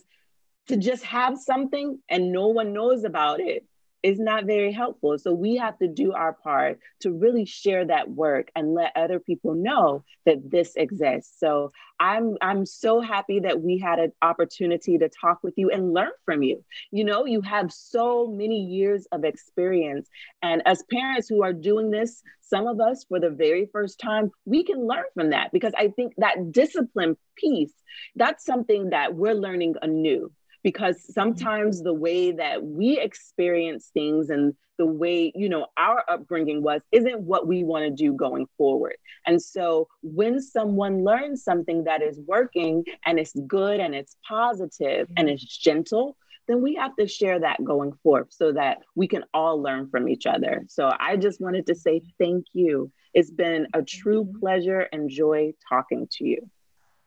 [0.67, 3.65] to just have something and no one knows about it
[4.07, 5.17] is not very helpful.
[5.19, 9.19] So we have to do our part to really share that work and let other
[9.19, 11.37] people know that this exists.
[11.41, 15.93] So I'm I'm so happy that we had an opportunity to talk with you and
[15.93, 16.63] learn from you.
[16.89, 20.07] You know, you have so many years of experience
[20.41, 24.31] and as parents who are doing this, some of us for the very first time,
[24.45, 27.73] we can learn from that because I think that discipline piece,
[28.15, 30.31] that's something that we're learning anew
[30.63, 31.13] because mm-hmm.
[31.13, 36.81] sometimes the way that we experience things and the way you know our upbringing was
[36.91, 38.95] isn't what we want to do going forward.
[39.25, 45.07] And so when someone learns something that is working and it's good and it's positive
[45.07, 45.13] mm-hmm.
[45.17, 46.15] and it's gentle
[46.47, 50.07] then we have to share that going forth so that we can all learn from
[50.07, 50.63] each other.
[50.69, 52.91] So i just wanted to say thank you.
[53.13, 56.49] It's been a true pleasure and joy talking to you.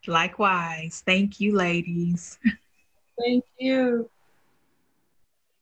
[0.07, 1.03] Likewise.
[1.05, 2.39] Thank you ladies
[3.21, 4.11] Thank you.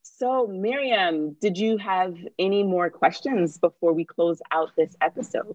[0.02, 5.54] So, Miriam, did you have any more questions before we close out this episode?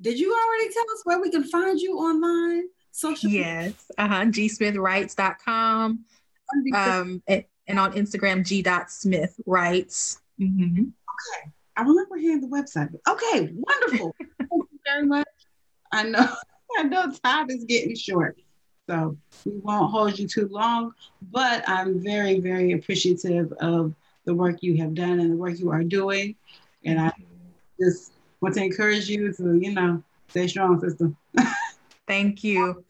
[0.00, 2.68] Did you already tell us where we can find you online?
[2.90, 4.26] Social yes, uh-huh.
[4.26, 6.04] gsmithwrites.com.
[6.74, 10.18] Um, and, and on Instagram, g.smithwrites.
[10.40, 10.80] Mm-hmm.
[10.80, 11.52] Okay.
[11.76, 12.94] I remember hearing the website.
[13.08, 14.14] Okay, wonderful.
[14.38, 15.26] Thank you very much.
[15.92, 16.28] I know,
[16.78, 18.36] I know time is getting short.
[18.88, 20.92] So we won't hold you too long,
[21.32, 25.70] but I'm very, very appreciative of the work you have done and the work you
[25.70, 26.34] are doing.
[26.84, 27.12] And I
[27.80, 31.12] just want to encourage you to, you know, stay strong, sister.
[32.06, 32.84] Thank you.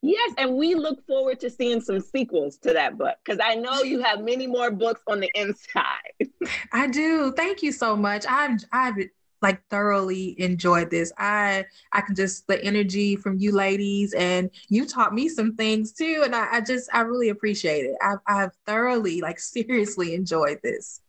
[0.00, 3.82] Yes, and we look forward to seeing some sequels to that book because I know
[3.82, 6.28] you have many more books on the inside.
[6.72, 7.32] I do.
[7.32, 8.24] Thank you so much.
[8.26, 8.94] I've I've
[9.42, 11.12] like thoroughly enjoyed this.
[11.18, 15.92] I I can just the energy from you ladies and you taught me some things
[15.92, 16.22] too.
[16.24, 17.96] And I, I just I really appreciate it.
[18.02, 21.00] I've I've thoroughly like seriously enjoyed this.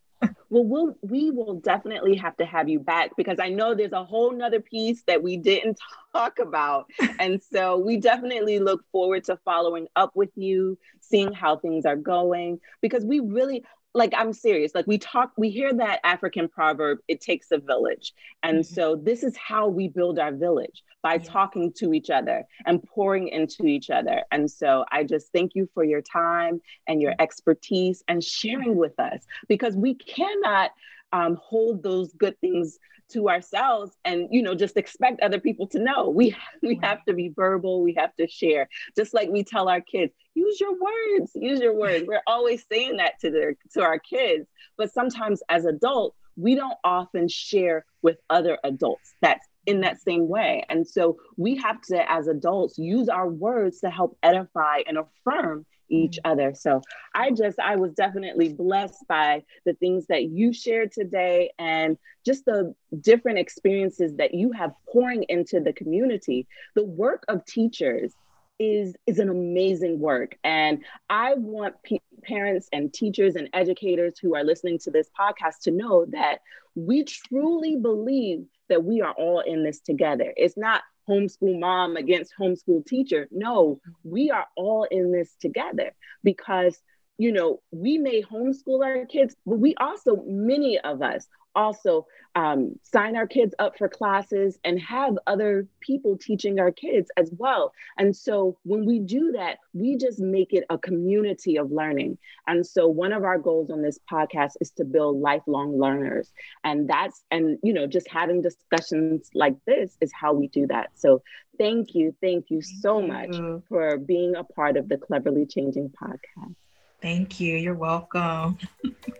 [0.49, 4.03] well, we'll we will definitely have to have you back because I know there's a
[4.03, 5.79] whole nother piece that we didn't
[6.13, 6.87] talk about.
[7.19, 11.95] and so we definitely look forward to following up with you, seeing how things are
[11.95, 13.63] going, because we really
[13.93, 14.73] like I'm serious.
[14.75, 18.13] Like we talk, we hear that African proverb, it takes a village.
[18.43, 18.73] And mm-hmm.
[18.73, 21.23] so this is how we build our village by yeah.
[21.23, 24.23] talking to each other and pouring into each other.
[24.31, 28.99] And so I just thank you for your time and your expertise and sharing with
[28.99, 30.71] us because we cannot
[31.11, 32.77] um, hold those good things
[33.09, 36.09] to ourselves and you know just expect other people to know.
[36.09, 37.83] We we have to be verbal.
[37.83, 38.69] We have to share.
[38.95, 41.31] Just like we tell our kids use your words.
[41.35, 42.05] Use your words.
[42.07, 44.47] We're always saying that to their to our kids.
[44.77, 50.27] But sometimes as adults we don't often share with other adults that's in that same
[50.27, 50.63] way.
[50.69, 55.65] And so we have to as adults use our words to help edify and affirm
[55.89, 56.53] each other.
[56.55, 56.81] So
[57.13, 62.45] I just, I was definitely blessed by the things that you shared today and just
[62.45, 66.47] the different experiences that you have pouring into the community.
[66.75, 68.13] The work of teachers
[68.59, 71.75] is is an amazing work and i want
[72.23, 76.39] parents and teachers and educators who are listening to this podcast to know that
[76.75, 82.33] we truly believe that we are all in this together it's not homeschool mom against
[82.39, 83.27] homeschool teacher.
[83.31, 85.93] No, we are all in this together
[86.23, 86.79] because,
[87.19, 92.05] you know, we may homeschool our kids, but we also, many of us, also
[92.35, 97.29] um, sign our kids up for classes and have other people teaching our kids as
[97.37, 97.73] well.
[97.97, 102.17] And so when we do that, we just make it a community of learning.
[102.47, 106.31] And so one of our goals on this podcast is to build lifelong learners.
[106.63, 110.91] And that's, and, you know, just having discussions like this is how we do that.
[110.95, 111.21] So
[111.57, 112.15] thank you.
[112.21, 113.35] Thank you so much
[113.67, 116.55] for being a part of the Cleverly Changing podcast.
[117.01, 117.55] Thank you.
[117.55, 118.57] You're welcome.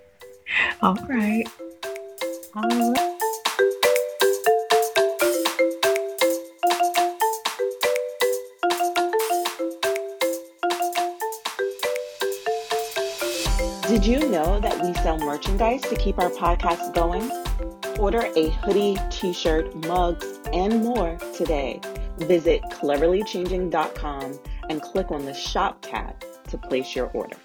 [0.82, 1.48] All right.
[13.88, 17.32] Did you know that we sell merchandise to keep our podcast going?
[17.98, 21.82] Order a hoodie, t shirt, mugs, and more today.
[22.18, 27.38] Visit cleverlychanging.com and click on the shop tab to place your order.